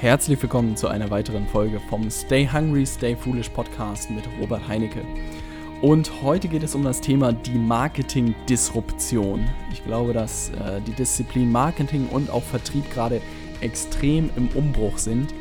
Herzlich 0.00 0.40
willkommen 0.40 0.78
zu 0.78 0.88
einer 0.88 1.10
weiteren 1.10 1.46
Folge 1.46 1.78
vom 1.78 2.10
Stay 2.10 2.48
Hungry, 2.50 2.86
Stay 2.86 3.14
Foolish 3.14 3.50
Podcast 3.50 4.10
mit 4.10 4.24
Robert 4.40 4.66
Heinecke. 4.66 5.02
Und 5.82 6.22
heute 6.22 6.48
geht 6.48 6.62
es 6.62 6.74
um 6.74 6.82
das 6.82 7.02
Thema 7.02 7.34
die 7.34 7.58
Marketing-Disruption. 7.58 9.46
Ich 9.70 9.84
glaube, 9.84 10.14
dass 10.14 10.52
äh, 10.52 10.80
die 10.86 10.92
Disziplin 10.92 11.52
Marketing 11.52 12.08
und 12.08 12.30
auch 12.30 12.42
Vertrieb 12.42 12.90
gerade 12.90 13.20
extrem 13.60 14.30
im 14.36 14.48
Umbruch 14.54 14.96
sind. 14.96 15.34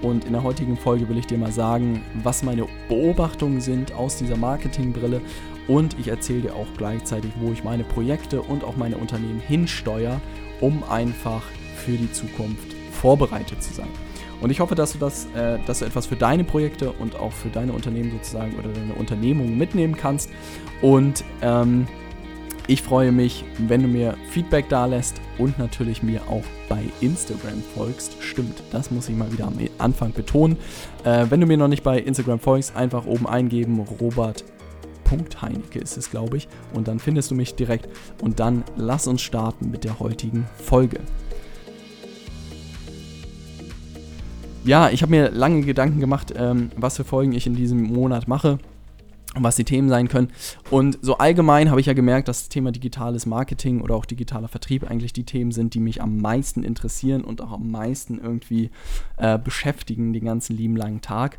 Und 0.00 0.24
in 0.24 0.32
der 0.32 0.42
heutigen 0.42 0.78
Folge 0.78 1.06
will 1.10 1.18
ich 1.18 1.26
dir 1.26 1.36
mal 1.36 1.52
sagen, 1.52 2.02
was 2.22 2.42
meine 2.42 2.66
Beobachtungen 2.88 3.60
sind 3.60 3.92
aus 3.92 4.16
dieser 4.16 4.38
Marketingbrille. 4.38 5.20
Und 5.66 5.98
ich 5.98 6.08
erzähle 6.08 6.40
dir 6.40 6.54
auch 6.54 6.68
gleichzeitig, 6.78 7.32
wo 7.40 7.52
ich 7.52 7.62
meine 7.62 7.84
Projekte 7.84 8.40
und 8.40 8.64
auch 8.64 8.76
meine 8.76 8.96
Unternehmen 8.96 9.40
hinsteuere, 9.40 10.18
um 10.62 10.82
einfach 10.88 11.42
für 11.76 11.92
die 11.92 12.10
Zukunft 12.10 12.77
vorbereitet 13.00 13.62
zu 13.62 13.72
sein. 13.72 13.88
Und 14.40 14.50
ich 14.50 14.60
hoffe, 14.60 14.74
dass 14.74 14.92
du 14.92 14.98
das, 14.98 15.26
äh, 15.34 15.58
dass 15.66 15.80
du 15.80 15.84
etwas 15.84 16.06
für 16.06 16.16
deine 16.16 16.44
Projekte 16.44 16.92
und 16.92 17.16
auch 17.16 17.32
für 17.32 17.48
deine 17.48 17.72
Unternehmen 17.72 18.12
sozusagen 18.12 18.54
oder 18.56 18.68
deine 18.68 18.94
Unternehmung 18.94 19.56
mitnehmen 19.56 19.96
kannst. 19.96 20.30
Und 20.80 21.24
ähm, 21.42 21.86
ich 22.68 22.82
freue 22.82 23.12
mich, 23.12 23.44
wenn 23.58 23.82
du 23.82 23.88
mir 23.88 24.14
Feedback 24.30 24.68
da 24.68 24.86
lässt 24.86 25.20
und 25.38 25.58
natürlich 25.58 26.02
mir 26.02 26.20
auch 26.28 26.44
bei 26.68 26.82
Instagram 27.00 27.62
folgst. 27.74 28.22
Stimmt, 28.22 28.62
das 28.70 28.90
muss 28.90 29.08
ich 29.08 29.16
mal 29.16 29.32
wieder 29.32 29.46
am 29.46 29.58
Anfang 29.78 30.12
betonen. 30.12 30.56
Äh, 31.02 31.26
wenn 31.30 31.40
du 31.40 31.46
mir 31.46 31.56
noch 31.56 31.68
nicht 31.68 31.82
bei 31.82 31.98
Instagram 31.98 32.38
folgst, 32.38 32.76
einfach 32.76 33.06
oben 33.06 33.26
eingeben, 33.26 33.80
Robert. 34.00 34.44
Heinecke 35.40 35.78
ist 35.78 35.96
es, 35.96 36.10
glaube 36.10 36.36
ich. 36.36 36.48
Und 36.74 36.86
dann 36.86 36.98
findest 36.98 37.30
du 37.30 37.34
mich 37.34 37.54
direkt. 37.54 37.88
Und 38.20 38.40
dann 38.40 38.62
lass 38.76 39.06
uns 39.06 39.22
starten 39.22 39.70
mit 39.70 39.84
der 39.84 39.98
heutigen 40.00 40.46
Folge. 40.62 41.00
Ja, 44.68 44.90
ich 44.90 45.00
habe 45.00 45.12
mir 45.12 45.30
lange 45.30 45.62
Gedanken 45.62 45.98
gemacht, 45.98 46.34
ähm, 46.36 46.70
was 46.76 46.98
für 46.98 47.04
Folgen 47.04 47.32
ich 47.32 47.46
in 47.46 47.54
diesem 47.54 47.84
Monat 47.84 48.28
mache 48.28 48.58
und 49.34 49.42
was 49.42 49.56
die 49.56 49.64
Themen 49.64 49.88
sein 49.88 50.08
können. 50.08 50.28
Und 50.68 50.98
so 51.00 51.16
allgemein 51.16 51.70
habe 51.70 51.80
ich 51.80 51.86
ja 51.86 51.94
gemerkt, 51.94 52.28
dass 52.28 52.40
das 52.40 52.48
Thema 52.50 52.70
digitales 52.70 53.24
Marketing 53.24 53.80
oder 53.80 53.94
auch 53.94 54.04
digitaler 54.04 54.46
Vertrieb 54.48 54.84
eigentlich 54.84 55.14
die 55.14 55.24
Themen 55.24 55.52
sind, 55.52 55.72
die 55.72 55.80
mich 55.80 56.02
am 56.02 56.18
meisten 56.18 56.64
interessieren 56.64 57.24
und 57.24 57.40
auch 57.40 57.52
am 57.52 57.70
meisten 57.70 58.18
irgendwie 58.18 58.70
äh, 59.16 59.38
beschäftigen 59.38 60.12
den 60.12 60.26
ganzen 60.26 60.54
lieben 60.54 60.76
langen 60.76 61.00
Tag. 61.00 61.38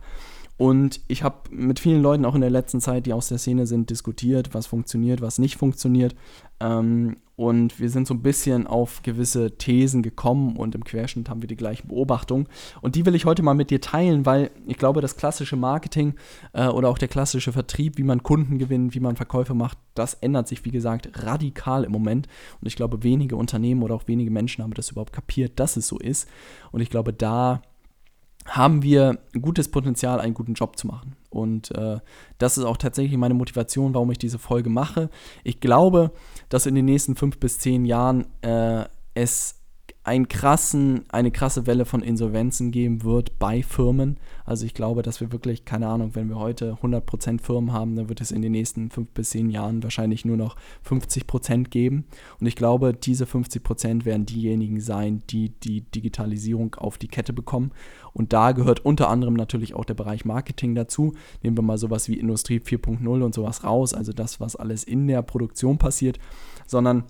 Und 0.58 1.00
ich 1.08 1.22
habe 1.22 1.38
mit 1.52 1.80
vielen 1.80 2.02
Leuten 2.02 2.26
auch 2.26 2.34
in 2.34 2.42
der 2.42 2.50
letzten 2.50 2.82
Zeit, 2.82 3.06
die 3.06 3.14
aus 3.14 3.28
der 3.28 3.38
Szene 3.38 3.68
sind, 3.68 3.92
diskutiert, 3.92 4.56
was 4.56 4.66
funktioniert, 4.66 5.22
was 5.22 5.38
nicht 5.38 5.56
funktioniert. 5.56 6.16
Ähm, 6.60 7.18
und 7.40 7.80
wir 7.80 7.90
sind 7.90 8.06
so 8.06 8.14
ein 8.14 8.22
bisschen 8.22 8.68
auf 8.68 9.02
gewisse 9.02 9.58
Thesen 9.58 10.04
gekommen 10.04 10.58
und 10.58 10.76
im 10.76 10.84
Querschnitt 10.84 11.30
haben 11.30 11.42
wir 11.42 11.48
die 11.48 11.56
gleichen 11.56 11.88
Beobachtungen. 11.88 12.48
Und 12.82 12.96
die 12.96 13.06
will 13.06 13.16
ich 13.16 13.24
heute 13.24 13.44
mal 13.44 13.54
mit 13.54 13.70
dir 13.70 13.80
teilen, 13.80 14.26
weil 14.26 14.52
ich 14.68 14.78
glaube, 14.78 15.00
das 15.00 15.16
klassische 15.16 15.56
Marketing 15.56 16.16
äh, 16.52 16.68
oder 16.68 16.90
auch 16.90 16.98
der 16.98 17.08
klassische 17.08 17.54
Vertrieb, 17.54 17.98
wie 17.98 18.04
man 18.04 18.24
Kunden 18.24 18.58
gewinnt, 18.58 18.94
wie 18.94 19.00
man 19.00 19.16
Verkäufe 19.16 19.54
macht, 19.54 19.78
das 19.96 20.16
ändert 20.16 20.50
sich, 20.50 20.66
wie 20.66 20.72
gesagt, 20.72 21.24
radikal 21.24 21.86
im 21.86 21.94
Moment. 21.94 22.28
Und 22.60 22.68
ich 22.68 22.76
glaube, 22.76 23.04
wenige 23.04 23.38
Unternehmen 23.38 23.84
oder 23.84 23.96
auch 23.96 24.08
wenige 24.08 24.32
Menschen 24.32 24.62
haben 24.62 24.74
das 24.74 24.92
überhaupt 24.92 25.14
kapiert, 25.14 25.62
dass 25.62 25.78
es 25.78 25.88
so 25.88 25.98
ist. 25.98 26.28
Und 26.74 26.82
ich 26.82 26.90
glaube, 26.90 27.14
da 27.14 27.62
haben 28.46 28.82
wir 28.82 29.20
gutes 29.40 29.70
Potenzial, 29.70 30.20
einen 30.20 30.34
guten 30.34 30.54
Job 30.54 30.78
zu 30.78 30.88
machen. 30.88 31.16
Und 31.30 31.72
äh, 31.72 32.00
das 32.40 32.58
ist 32.58 32.64
auch 32.64 32.78
tatsächlich 32.78 33.18
meine 33.18 33.36
Motivation, 33.36 33.94
warum 33.94 34.12
ich 34.12 34.18
diese 34.18 34.40
Folge 34.40 34.70
mache. 34.70 35.10
Ich 35.44 35.60
glaube, 35.60 36.12
dass 36.50 36.66
in 36.66 36.76
den 36.76 36.86
nächsten 36.86 37.16
fünf 37.16 37.40
bis 37.40 37.60
zehn 37.60 37.86
Jahren 37.86 38.26
äh, 38.42 38.86
es 39.14 39.56
einen 40.04 40.28
krassen, 40.28 41.06
eine 41.10 41.30
krasse 41.30 41.68
Welle 41.68 41.86
von 41.86 42.02
Insolvenzen 42.02 42.72
geben 42.72 43.04
wird 43.04 43.38
bei 43.38 43.62
Firmen. 43.62 44.18
Also 44.50 44.66
ich 44.66 44.74
glaube, 44.74 45.04
dass 45.04 45.22
wir 45.22 45.32
wirklich, 45.32 45.64
keine 45.64 45.86
Ahnung, 45.86 46.16
wenn 46.16 46.28
wir 46.28 46.38
heute 46.38 46.80
100% 46.82 47.40
Firmen 47.40 47.72
haben, 47.72 47.96
dann 47.96 48.10
wird 48.10 48.20
es 48.20 48.32
in 48.32 48.42
den 48.42 48.54
nächsten 48.54 48.90
5 48.90 49.10
bis 49.12 49.30
10 49.30 49.52
Jahren 49.52 49.84
wahrscheinlich 49.84 50.26
nur 50.26 50.38
noch 50.38 50.56
50% 50.90 51.70
geben. 51.70 52.06
Und 52.40 52.48
ich 52.48 52.56
glaube, 52.56 52.96
diese 52.96 53.26
50% 53.26 54.06
werden 54.06 54.26
diejenigen 54.26 54.82
sein, 54.82 55.22
die 55.30 55.50
die 55.50 55.82
Digitalisierung 55.82 56.74
auf 56.74 56.98
die 56.98 57.10
Kette 57.10 57.32
bekommen. 57.32 57.74
Und 58.12 58.34
da 58.34 58.52
gehört 58.54 58.84
unter 58.84 59.08
anderem 59.10 59.36
natürlich 59.36 59.76
auch 59.76 59.86
der 59.86 59.94
Bereich 59.94 60.26
Marketing 60.26 60.74
dazu. 60.74 61.14
Nehmen 61.44 61.56
wir 61.56 61.62
mal 61.62 61.78
sowas 61.78 62.10
wie 62.10 62.20
Industrie 62.20 62.58
4.0 62.58 63.22
und 63.22 63.36
sowas 63.36 63.64
raus, 63.64 63.94
also 63.94 64.14
das, 64.14 64.40
was 64.40 64.56
alles 64.56 64.84
in 64.84 65.08
der 65.08 65.22
Produktion 65.22 65.78
passiert, 65.78 66.18
sondern 66.66 67.04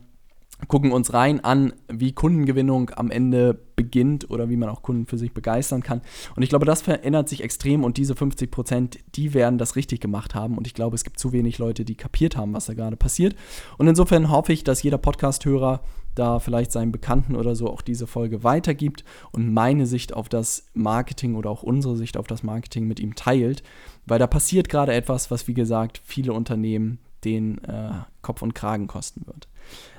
gucken 0.68 0.92
uns 0.92 1.14
rein 1.14 1.44
an, 1.44 1.74
wie 1.88 2.12
Kundengewinnung 2.12 2.92
am 2.92 3.12
Ende 3.12 3.58
beginnt 3.76 4.30
oder 4.30 4.50
wie 4.50 4.58
man 4.58 4.70
auch 4.70 4.82
Kunden 4.82 5.06
für 5.06 5.18
sich 5.18 5.34
begeistern 5.34 5.82
kann. 5.82 6.02
Und 6.36 6.44
ich 6.44 6.50
glaube, 6.50 6.66
das 6.66 6.82
verändert 6.82 7.30
sich 7.30 7.44
extrem 7.44 7.84
und 7.84 7.98
diese 7.98 8.16
50 8.16 8.52
Prozent, 8.52 9.00
die 9.16 9.34
werden 9.34 9.58
das 9.58 9.76
richtig 9.76 10.02
gemacht 10.02 10.36
haben. 10.36 10.58
Und 10.58 10.68
ich 10.68 10.74
glaube, 10.74 10.96
es 10.96 11.04
gibt 11.04 11.18
zu 11.20 11.32
wenig 11.32 11.60
Leute, 11.60 11.86
die 11.86 11.96
kapiert 11.96 12.36
haben, 12.36 12.54
was 12.54 12.66
da 12.66 12.74
gerade 12.74 12.98
passiert. 12.98 13.36
Und 13.78 13.88
insofern 13.88 14.30
hoffe 14.30 14.52
ich, 14.52 14.64
dass 14.64 14.84
jeder 14.84 14.98
Podcast-Hörer 14.98 15.82
da 16.16 16.40
vielleicht 16.40 16.72
seinen 16.72 16.92
Bekannten 16.92 17.36
oder 17.36 17.56
so 17.56 17.70
auch 17.70 17.82
diese 17.82 18.06
Folge 18.06 18.44
weitergibt 18.44 19.06
und 19.32 19.54
meine 19.54 19.86
Sicht 19.86 20.14
auf 20.14 20.28
das 20.28 20.68
Marketing 20.74 21.36
oder 21.36 21.50
auch 21.50 21.64
unsere 21.64 21.96
Sicht 21.96 22.18
auf 22.18 22.28
das 22.28 22.44
Marketing 22.44 22.86
mit 22.86 23.00
ihm 23.00 23.16
teilt. 23.16 23.64
Weil 24.06 24.20
da 24.20 24.28
passiert 24.28 24.68
gerade 24.68 24.94
etwas, 24.94 25.32
was, 25.32 25.48
wie 25.48 25.54
gesagt, 25.54 26.02
viele 26.04 26.34
Unternehmen 26.34 27.00
den 27.26 27.64
äh, 27.64 27.92
Kopf 28.22 28.42
und 28.42 28.56
Kragen 28.56 28.88
kosten 28.88 29.26
wird. 29.26 29.48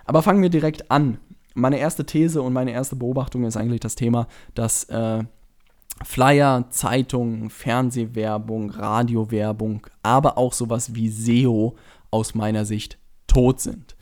Aber 0.04 0.22
fangen 0.22 0.42
wir 0.42 0.50
direkt 0.50 0.90
an. 0.90 1.18
Meine 1.54 1.78
erste 1.78 2.06
These 2.06 2.42
und 2.42 2.52
meine 2.52 2.72
erste 2.72 2.96
Beobachtung 2.96 3.44
ist 3.44 3.56
eigentlich 3.56 3.80
das 3.80 3.94
Thema, 3.94 4.26
dass 4.54 4.84
äh, 4.84 5.24
Flyer, 6.02 6.66
Zeitungen, 6.70 7.50
Fernsehwerbung, 7.50 8.70
Radiowerbung, 8.70 9.86
aber 10.02 10.38
auch 10.38 10.52
sowas 10.52 10.94
wie 10.94 11.08
SEO 11.08 11.76
aus 12.10 12.34
meiner 12.34 12.64
Sicht 12.64 12.98
tot 13.26 13.60
sind. 13.60 13.96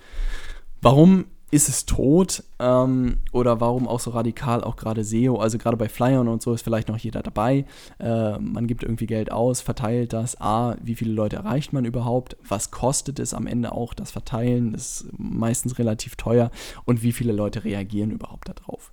Warum 0.80 1.26
ist 1.50 1.68
es 1.68 1.86
tot? 1.86 2.44
Ähm, 2.58 3.18
oder 3.32 3.60
warum 3.60 3.88
auch 3.88 4.00
so 4.00 4.10
radikal 4.10 4.62
auch 4.62 4.76
gerade 4.76 5.04
SEO? 5.04 5.36
Also 5.36 5.56
gerade 5.58 5.76
bei 5.76 5.88
Flyern 5.88 6.28
und 6.28 6.42
so 6.42 6.52
ist 6.52 6.62
vielleicht 6.62 6.88
noch 6.88 6.98
jeder 6.98 7.22
dabei. 7.22 7.64
Äh, 7.98 8.38
man 8.38 8.66
gibt 8.66 8.82
irgendwie 8.82 9.06
Geld 9.06 9.32
aus, 9.32 9.60
verteilt 9.60 10.12
das. 10.12 10.40
A, 10.40 10.76
wie 10.82 10.94
viele 10.94 11.12
Leute 11.12 11.36
erreicht 11.36 11.72
man 11.72 11.84
überhaupt? 11.84 12.36
Was 12.46 12.70
kostet 12.70 13.18
es 13.18 13.32
am 13.32 13.46
Ende 13.46 13.72
auch 13.72 13.94
das 13.94 14.10
Verteilen? 14.10 14.72
Das 14.72 15.02
ist 15.02 15.08
meistens 15.16 15.78
relativ 15.78 16.16
teuer. 16.16 16.50
Und 16.84 17.02
wie 17.02 17.12
viele 17.12 17.32
Leute 17.32 17.64
reagieren 17.64 18.10
überhaupt 18.10 18.48
darauf? 18.48 18.92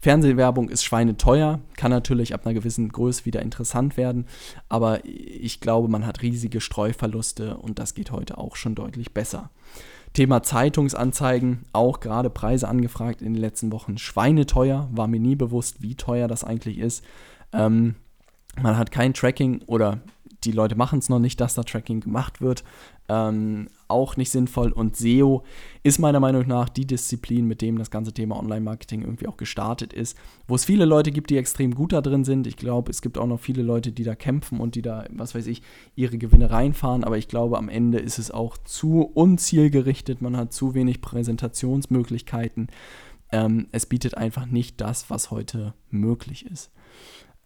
Fernsehwerbung 0.00 0.68
ist 0.68 0.82
schweineteuer, 0.82 1.60
kann 1.76 1.92
natürlich 1.92 2.34
ab 2.34 2.44
einer 2.44 2.54
gewissen 2.54 2.88
Größe 2.88 3.24
wieder 3.24 3.40
interessant 3.40 3.96
werden, 3.96 4.26
aber 4.68 5.04
ich 5.04 5.60
glaube, 5.60 5.86
man 5.86 6.04
hat 6.04 6.22
riesige 6.22 6.60
Streuverluste 6.60 7.56
und 7.58 7.78
das 7.78 7.94
geht 7.94 8.10
heute 8.10 8.36
auch 8.36 8.56
schon 8.56 8.74
deutlich 8.74 9.14
besser. 9.14 9.50
Thema 10.12 10.42
Zeitungsanzeigen, 10.42 11.64
auch 11.72 12.00
gerade 12.00 12.30
Preise 12.30 12.68
angefragt 12.68 13.22
in 13.22 13.32
den 13.32 13.40
letzten 13.40 13.72
Wochen. 13.72 13.96
Schweineteuer, 13.98 14.88
war 14.92 15.08
mir 15.08 15.20
nie 15.20 15.36
bewusst, 15.36 15.82
wie 15.82 15.94
teuer 15.94 16.28
das 16.28 16.44
eigentlich 16.44 16.78
ist. 16.78 17.04
Ähm, 17.52 17.94
man 18.60 18.76
hat 18.76 18.90
kein 18.90 19.14
Tracking 19.14 19.62
oder 19.66 20.00
die 20.44 20.52
Leute 20.52 20.76
machen 20.76 20.98
es 20.98 21.08
noch 21.08 21.18
nicht, 21.18 21.40
dass 21.40 21.54
da 21.54 21.62
Tracking 21.62 22.00
gemacht 22.00 22.40
wird. 22.40 22.64
Ähm, 23.08 23.68
auch 23.88 24.16
nicht 24.16 24.30
sinnvoll. 24.30 24.72
Und 24.72 24.96
SEO 24.96 25.42
ist 25.82 25.98
meiner 25.98 26.20
Meinung 26.20 26.46
nach 26.46 26.68
die 26.68 26.86
Disziplin, 26.86 27.46
mit 27.46 27.60
dem 27.60 27.78
das 27.78 27.90
ganze 27.90 28.12
Thema 28.12 28.38
Online-Marketing 28.38 29.02
irgendwie 29.02 29.26
auch 29.26 29.36
gestartet 29.36 29.92
ist, 29.92 30.16
wo 30.48 30.54
es 30.54 30.64
viele 30.64 30.84
Leute 30.84 31.10
gibt, 31.10 31.30
die 31.30 31.36
extrem 31.36 31.74
gut 31.74 31.92
da 31.92 32.00
drin 32.00 32.24
sind. 32.24 32.46
Ich 32.46 32.56
glaube, 32.56 32.90
es 32.90 33.02
gibt 33.02 33.18
auch 33.18 33.26
noch 33.26 33.40
viele 33.40 33.62
Leute, 33.62 33.92
die 33.92 34.04
da 34.04 34.14
kämpfen 34.14 34.60
und 34.60 34.74
die 34.74 34.82
da, 34.82 35.04
was 35.10 35.34
weiß 35.34 35.46
ich, 35.46 35.62
ihre 35.94 36.18
Gewinne 36.18 36.50
reinfahren. 36.50 37.04
Aber 37.04 37.18
ich 37.18 37.28
glaube, 37.28 37.58
am 37.58 37.68
Ende 37.68 37.98
ist 37.98 38.18
es 38.18 38.30
auch 38.30 38.56
zu 38.58 39.02
unzielgerichtet. 39.02 40.22
Man 40.22 40.36
hat 40.36 40.52
zu 40.52 40.74
wenig 40.74 41.00
Präsentationsmöglichkeiten. 41.00 42.68
Ähm, 43.30 43.68
es 43.72 43.86
bietet 43.86 44.16
einfach 44.16 44.46
nicht 44.46 44.80
das, 44.80 45.10
was 45.10 45.30
heute 45.30 45.74
möglich 45.90 46.46
ist. 46.46 46.70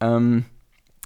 Ähm, 0.01 0.45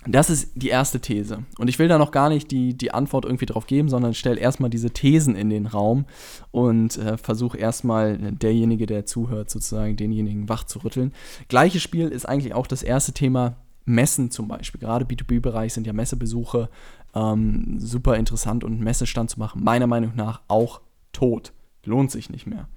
das 0.07 0.31
ist 0.31 0.53
die 0.55 0.69
erste 0.69 1.01
These. 1.01 1.45
Und 1.59 1.69
ich 1.69 1.79
will 1.79 1.89
da 1.89 1.99
noch 1.99 2.11
gar 2.11 2.31
nicht 2.31 2.51
die, 2.51 2.73
die 2.73 2.93
Antwort 2.93 3.27
irgendwie 3.27 3.47
drauf 3.47 3.67
geben, 3.67 3.91
sondern 3.91 4.15
stelle 4.15 4.41
erstmal 4.41 4.71
diese 4.71 4.91
Thesen 4.91 5.37
in 5.37 5.51
den 5.51 5.67
Raum 5.67 6.07
und 6.53 6.97
äh, 6.97 7.19
versuche 7.19 7.59
erstmal 7.59 8.17
derjenige, 8.17 8.87
der 8.87 9.05
zuhört, 9.05 9.51
sozusagen 9.51 9.97
denjenigen 9.97 10.49
wach 10.49 10.65
zu 10.65 10.79
rütteln. 10.79 11.13
Gleiches 11.49 11.83
Spiel 11.83 12.09
ist 12.09 12.27
eigentlich 12.27 12.55
auch 12.55 12.67
das 12.67 12.83
erste 12.83 13.13
Thema 13.13 13.57
Messen 13.85 14.31
zum 14.31 14.49
Beispiel. 14.49 14.81
Gerade 14.81 15.05
B2B-Bereich 15.05 15.75
sind 15.75 15.87
ja 15.87 15.93
Messebesuche 15.93 16.71
ähm, 17.15 17.79
super 17.79 18.17
interessant 18.17 18.65
und 18.65 18.81
Messestand 18.81 19.29
zu 19.29 19.39
machen, 19.39 19.63
meiner 19.63 19.87
Meinung 19.87 20.13
nach 20.17 20.41
auch 20.49 20.81
tot. 21.13 21.53
Lohnt 21.85 22.11
sich 22.11 22.31
nicht 22.31 22.47
mehr. 22.47 22.69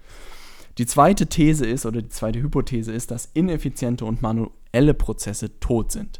Die 0.77 0.87
zweite 0.87 1.27
These 1.27 1.65
ist, 1.65 1.85
oder 1.85 2.01
die 2.01 2.09
zweite 2.09 2.41
Hypothese 2.41 2.91
ist, 2.91 3.11
dass 3.11 3.29
ineffiziente 3.33 4.05
und 4.05 4.21
manuelle 4.73 4.93
Prozesse 4.93 5.59
tot 5.59 5.91
sind. 5.91 6.19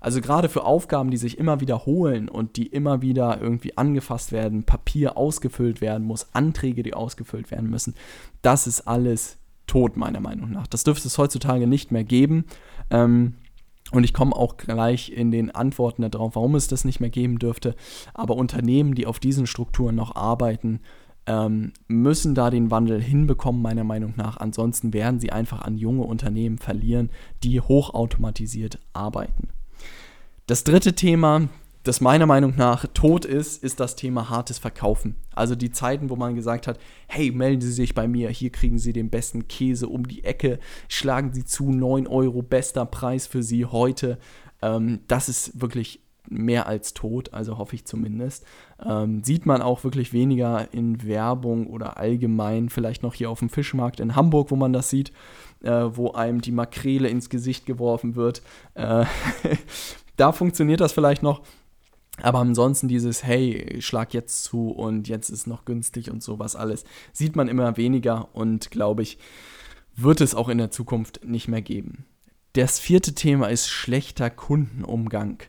Also 0.00 0.20
gerade 0.20 0.48
für 0.48 0.64
Aufgaben, 0.64 1.10
die 1.10 1.16
sich 1.16 1.38
immer 1.38 1.60
wiederholen 1.60 2.28
und 2.28 2.56
die 2.56 2.66
immer 2.66 3.00
wieder 3.00 3.40
irgendwie 3.40 3.76
angefasst 3.78 4.32
werden, 4.32 4.64
Papier 4.64 5.16
ausgefüllt 5.16 5.80
werden 5.80 6.06
muss, 6.06 6.28
Anträge, 6.34 6.82
die 6.82 6.92
ausgefüllt 6.94 7.50
werden 7.50 7.70
müssen, 7.70 7.94
das 8.42 8.66
ist 8.66 8.82
alles 8.82 9.38
tot, 9.66 9.96
meiner 9.96 10.20
Meinung 10.20 10.50
nach. 10.50 10.66
Das 10.66 10.84
dürfte 10.84 11.08
es 11.08 11.16
heutzutage 11.16 11.66
nicht 11.66 11.90
mehr 11.90 12.04
geben. 12.04 12.44
Ähm, 12.90 13.34
Und 13.92 14.04
ich 14.04 14.12
komme 14.12 14.36
auch 14.36 14.56
gleich 14.56 15.10
in 15.10 15.30
den 15.30 15.50
Antworten 15.50 16.10
darauf, 16.10 16.36
warum 16.36 16.54
es 16.54 16.68
das 16.68 16.84
nicht 16.84 17.00
mehr 17.00 17.10
geben 17.10 17.38
dürfte. 17.38 17.74
Aber 18.12 18.36
Unternehmen, 18.36 18.94
die 18.94 19.06
auf 19.06 19.18
diesen 19.20 19.46
Strukturen 19.46 19.94
noch 19.94 20.16
arbeiten, 20.16 20.80
ähm, 21.26 21.72
müssen 21.88 22.34
da 22.34 22.50
den 22.50 22.70
Wandel 22.70 23.00
hinbekommen, 23.00 23.62
meiner 23.62 23.84
Meinung 23.84 24.14
nach. 24.16 24.36
Ansonsten 24.36 24.92
werden 24.92 25.20
sie 25.20 25.32
einfach 25.32 25.62
an 25.62 25.76
junge 25.76 26.02
Unternehmen 26.02 26.58
verlieren, 26.58 27.10
die 27.42 27.60
hochautomatisiert 27.60 28.78
arbeiten. 28.92 29.48
Das 30.46 30.64
dritte 30.64 30.94
Thema, 30.94 31.48
das 31.84 32.00
meiner 32.00 32.26
Meinung 32.26 32.54
nach 32.56 32.86
tot 32.92 33.24
ist, 33.24 33.62
ist 33.62 33.80
das 33.80 33.96
Thema 33.96 34.28
hartes 34.28 34.58
Verkaufen. 34.58 35.16
Also 35.34 35.54
die 35.54 35.70
Zeiten, 35.70 36.10
wo 36.10 36.16
man 36.16 36.34
gesagt 36.34 36.66
hat, 36.66 36.78
hey, 37.06 37.30
melden 37.30 37.62
Sie 37.62 37.72
sich 37.72 37.94
bei 37.94 38.06
mir, 38.06 38.28
hier 38.30 38.50
kriegen 38.50 38.78
Sie 38.78 38.92
den 38.92 39.08
besten 39.08 39.48
Käse 39.48 39.88
um 39.88 40.06
die 40.06 40.24
Ecke, 40.24 40.58
schlagen 40.88 41.32
Sie 41.32 41.44
zu, 41.44 41.70
9 41.70 42.06
Euro, 42.06 42.42
bester 42.42 42.84
Preis 42.84 43.26
für 43.26 43.42
Sie 43.42 43.64
heute. 43.64 44.18
Ähm, 44.60 45.00
das 45.08 45.28
ist 45.28 45.60
wirklich 45.60 46.03
mehr 46.28 46.66
als 46.66 46.94
tot, 46.94 47.32
also 47.32 47.58
hoffe 47.58 47.74
ich 47.74 47.84
zumindest. 47.84 48.44
Ähm, 48.84 49.22
sieht 49.24 49.46
man 49.46 49.62
auch 49.62 49.84
wirklich 49.84 50.12
weniger 50.12 50.72
in 50.72 51.06
Werbung 51.06 51.66
oder 51.66 51.96
allgemein, 51.98 52.68
vielleicht 52.68 53.02
noch 53.02 53.14
hier 53.14 53.30
auf 53.30 53.40
dem 53.40 53.50
Fischmarkt 53.50 54.00
in 54.00 54.16
Hamburg, 54.16 54.50
wo 54.50 54.56
man 54.56 54.72
das 54.72 54.90
sieht, 54.90 55.12
äh, 55.62 55.70
wo 55.70 56.12
einem 56.12 56.40
die 56.40 56.52
Makrele 56.52 57.08
ins 57.08 57.28
Gesicht 57.28 57.66
geworfen 57.66 58.16
wird. 58.16 58.42
Äh, 58.74 59.04
da 60.16 60.32
funktioniert 60.32 60.80
das 60.80 60.92
vielleicht 60.92 61.22
noch. 61.22 61.42
Aber 62.22 62.38
ansonsten 62.38 62.86
dieses, 62.86 63.24
hey, 63.24 63.78
schlag 63.80 64.14
jetzt 64.14 64.44
zu 64.44 64.70
und 64.70 65.08
jetzt 65.08 65.30
ist 65.30 65.48
noch 65.48 65.64
günstig 65.64 66.12
und 66.12 66.22
sowas 66.22 66.54
alles, 66.54 66.84
sieht 67.12 67.34
man 67.34 67.48
immer 67.48 67.76
weniger 67.76 68.28
und 68.34 68.70
glaube 68.70 69.02
ich, 69.02 69.18
wird 69.96 70.20
es 70.20 70.34
auch 70.34 70.48
in 70.48 70.58
der 70.58 70.70
Zukunft 70.70 71.24
nicht 71.24 71.48
mehr 71.48 71.62
geben. 71.62 72.04
Das 72.52 72.78
vierte 72.78 73.14
Thema 73.14 73.48
ist 73.48 73.68
schlechter 73.68 74.30
Kundenumgang 74.30 75.42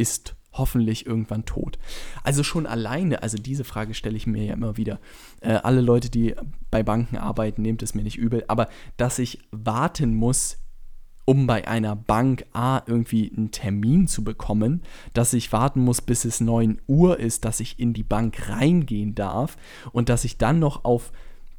ist 0.00 0.34
hoffentlich 0.52 1.06
irgendwann 1.06 1.44
tot. 1.44 1.78
Also 2.24 2.42
schon 2.42 2.66
alleine, 2.66 3.22
also 3.22 3.38
diese 3.38 3.64
Frage 3.64 3.94
stelle 3.94 4.16
ich 4.16 4.26
mir 4.26 4.44
ja 4.44 4.54
immer 4.54 4.76
wieder. 4.76 4.98
Äh, 5.40 5.52
alle 5.52 5.80
Leute, 5.80 6.10
die 6.10 6.34
bei 6.70 6.82
Banken 6.82 7.18
arbeiten, 7.18 7.62
nehmt 7.62 7.82
es 7.82 7.94
mir 7.94 8.02
nicht 8.02 8.18
übel, 8.18 8.44
aber 8.48 8.68
dass 8.96 9.18
ich 9.18 9.38
warten 9.52 10.14
muss, 10.14 10.58
um 11.24 11.46
bei 11.46 11.68
einer 11.68 11.94
Bank 11.94 12.44
A 12.52 12.82
irgendwie 12.86 13.30
einen 13.36 13.52
Termin 13.52 14.08
zu 14.08 14.24
bekommen, 14.24 14.82
dass 15.12 15.32
ich 15.32 15.52
warten 15.52 15.80
muss, 15.80 16.00
bis 16.00 16.24
es 16.24 16.40
9 16.40 16.80
Uhr 16.88 17.20
ist, 17.20 17.44
dass 17.44 17.60
ich 17.60 17.78
in 17.78 17.92
die 17.92 18.02
Bank 18.02 18.48
reingehen 18.48 19.14
darf 19.14 19.56
und 19.92 20.08
dass 20.08 20.24
ich 20.24 20.38
dann 20.38 20.58
noch 20.58 20.84
auf 20.84 21.12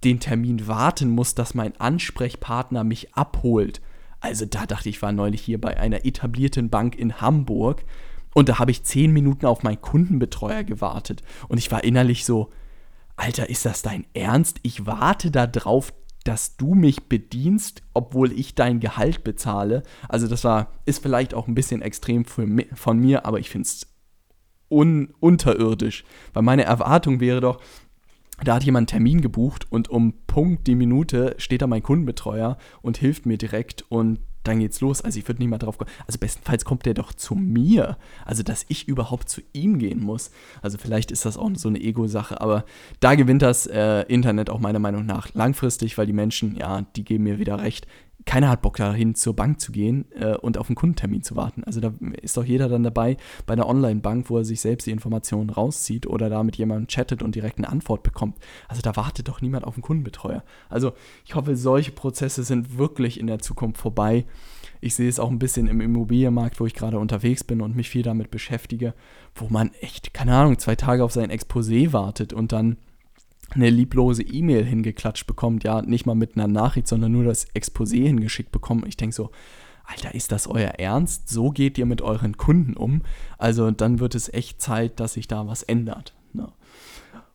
den 0.03 0.19
Termin 0.19 0.67
warten 0.67 1.09
muss, 1.09 1.35
dass 1.35 1.53
mein 1.53 1.79
Ansprechpartner 1.79 2.83
mich 2.83 3.13
abholt. 3.13 3.81
Also 4.19 4.45
da 4.45 4.65
dachte 4.65 4.89
ich, 4.89 5.01
war 5.01 5.13
neulich 5.13 5.41
hier 5.41 5.61
bei 5.61 5.77
einer 5.77 6.05
etablierten 6.05 6.69
Bank 6.69 6.95
in 6.95 7.21
Hamburg 7.21 7.85
und 8.33 8.49
da 8.49 8.59
habe 8.59 8.71
ich 8.71 8.83
10 8.83 9.11
Minuten 9.11 9.45
auf 9.45 9.63
meinen 9.63 9.81
Kundenbetreuer 9.81 10.63
gewartet 10.63 11.23
und 11.47 11.57
ich 11.57 11.71
war 11.71 11.83
innerlich 11.83 12.25
so, 12.25 12.49
Alter, 13.15 13.49
ist 13.49 13.65
das 13.65 13.81
dein 13.81 14.05
Ernst? 14.13 14.59
Ich 14.63 14.85
warte 14.85 15.31
da 15.31 15.45
drauf, 15.47 15.93
dass 16.23 16.57
du 16.57 16.75
mich 16.75 17.07
bedienst, 17.07 17.83
obwohl 17.93 18.31
ich 18.31 18.55
dein 18.55 18.79
Gehalt 18.79 19.23
bezahle. 19.23 19.83
Also 20.07 20.27
das 20.27 20.43
war, 20.43 20.71
ist 20.85 21.01
vielleicht 21.01 21.33
auch 21.33 21.47
ein 21.47 21.55
bisschen 21.55 21.81
extrem 21.81 22.25
von 22.25 22.99
mir, 22.99 23.25
aber 23.25 23.39
ich 23.39 23.49
finde 23.49 23.67
es 23.67 23.87
un 24.69 25.13
unterirdisch. 25.19 26.03
Weil 26.33 26.43
meine 26.43 26.63
Erwartung 26.63 27.19
wäre 27.19 27.41
doch, 27.41 27.59
da 28.43 28.55
hat 28.55 28.63
jemand 28.63 28.91
einen 28.91 28.99
Termin 28.99 29.21
gebucht 29.21 29.71
und 29.71 29.89
um 29.89 30.13
Punkt 30.25 30.65
die 30.67 30.75
Minute 30.75 31.35
steht 31.37 31.61
da 31.61 31.67
mein 31.67 31.83
Kundenbetreuer 31.83 32.57
und 32.81 32.97
hilft 32.97 33.25
mir 33.25 33.37
direkt 33.37 33.83
und 33.89 34.19
dann 34.43 34.59
geht's 34.59 34.81
los. 34.81 35.01
Also 35.01 35.19
ich 35.19 35.27
würde 35.27 35.41
nicht 35.41 35.49
mal 35.49 35.57
drauf 35.57 35.77
kommen. 35.77 35.89
Also 36.07 36.19
bestenfalls 36.19 36.65
kommt 36.65 36.85
der 36.85 36.93
doch 36.93 37.13
zu 37.13 37.35
mir. 37.35 37.97
Also 38.25 38.43
dass 38.43 38.65
ich 38.67 38.87
überhaupt 38.87 39.29
zu 39.29 39.41
ihm 39.53 39.79
gehen 39.79 40.01
muss. 40.01 40.31
Also 40.61 40.77
vielleicht 40.77 41.11
ist 41.11 41.25
das 41.25 41.37
auch 41.37 41.49
so 41.55 41.69
eine 41.69 41.79
Ego-Sache, 41.79 42.39
aber 42.41 42.65
da 42.99 43.15
gewinnt 43.15 43.41
das 43.41 43.67
äh, 43.67 44.01
Internet 44.03 44.49
auch 44.49 44.59
meiner 44.59 44.79
Meinung 44.79 45.05
nach 45.05 45.33
langfristig, 45.33 45.97
weil 45.97 46.05
die 46.05 46.13
Menschen, 46.13 46.55
ja, 46.55 46.85
die 46.95 47.03
geben 47.03 47.23
mir 47.25 47.39
wieder 47.39 47.59
recht 47.59 47.87
keiner 48.25 48.49
hat 48.49 48.61
Bock 48.61 48.77
dahin, 48.77 49.15
zur 49.15 49.35
Bank 49.35 49.59
zu 49.59 49.71
gehen 49.71 50.05
äh, 50.11 50.35
und 50.35 50.57
auf 50.57 50.69
einen 50.69 50.75
Kundentermin 50.75 51.23
zu 51.23 51.35
warten. 51.35 51.63
Also 51.63 51.79
da 51.79 51.93
ist 52.21 52.37
doch 52.37 52.45
jeder 52.45 52.69
dann 52.69 52.83
dabei 52.83 53.17
bei 53.45 53.53
einer 53.53 53.67
Online-Bank, 53.67 54.29
wo 54.29 54.37
er 54.37 54.45
sich 54.45 54.61
selbst 54.61 54.87
die 54.87 54.91
Informationen 54.91 55.49
rauszieht 55.49 56.07
oder 56.07 56.29
da 56.29 56.43
mit 56.43 56.57
jemandem 56.57 56.87
chattet 56.87 57.23
und 57.23 57.35
direkt 57.35 57.57
eine 57.57 57.69
Antwort 57.69 58.03
bekommt. 58.03 58.37
Also 58.67 58.81
da 58.81 58.95
wartet 58.95 59.27
doch 59.27 59.41
niemand 59.41 59.65
auf 59.65 59.75
einen 59.75 59.83
Kundenbetreuer. 59.83 60.43
Also 60.69 60.93
ich 61.25 61.35
hoffe, 61.35 61.55
solche 61.55 61.91
Prozesse 61.91 62.43
sind 62.43 62.77
wirklich 62.77 63.19
in 63.19 63.27
der 63.27 63.39
Zukunft 63.39 63.79
vorbei. 63.79 64.25
Ich 64.81 64.95
sehe 64.95 65.09
es 65.09 65.19
auch 65.19 65.29
ein 65.29 65.39
bisschen 65.39 65.67
im 65.67 65.81
Immobilienmarkt, 65.81 66.59
wo 66.59 66.65
ich 66.65 66.73
gerade 66.73 66.99
unterwegs 66.99 67.43
bin 67.43 67.61
und 67.61 67.75
mich 67.75 67.89
viel 67.89 68.03
damit 68.03 68.31
beschäftige, 68.31 68.93
wo 69.35 69.47
man 69.49 69.71
echt, 69.79 70.13
keine 70.13 70.35
Ahnung, 70.35 70.57
zwei 70.59 70.75
Tage 70.75 71.03
auf 71.03 71.11
sein 71.11 71.31
Exposé 71.31 71.93
wartet 71.93 72.33
und 72.33 72.51
dann 72.51 72.77
eine 73.53 73.69
lieblose 73.69 74.23
E-Mail 74.23 74.63
hingeklatscht 74.63 75.27
bekommt, 75.27 75.63
ja, 75.63 75.81
nicht 75.81 76.05
mal 76.05 76.15
mit 76.15 76.35
einer 76.35 76.47
Nachricht, 76.47 76.87
sondern 76.87 77.11
nur 77.11 77.23
das 77.23 77.47
Exposé 77.53 78.05
hingeschickt 78.05 78.51
bekommt. 78.51 78.87
Ich 78.87 78.97
denke 78.97 79.15
so, 79.15 79.31
Alter, 79.83 80.15
ist 80.15 80.31
das 80.31 80.47
euer 80.47 80.69
Ernst? 80.79 81.29
So 81.29 81.49
geht 81.49 81.77
ihr 81.77 81.85
mit 81.85 82.01
euren 82.01 82.37
Kunden 82.37 82.75
um? 82.77 83.01
Also 83.37 83.69
dann 83.71 83.99
wird 83.99 84.15
es 84.15 84.33
echt 84.33 84.61
Zeit, 84.61 84.99
dass 84.99 85.13
sich 85.13 85.27
da 85.27 85.47
was 85.47 85.63
ändert. 85.63 86.13
Ne? 86.33 86.51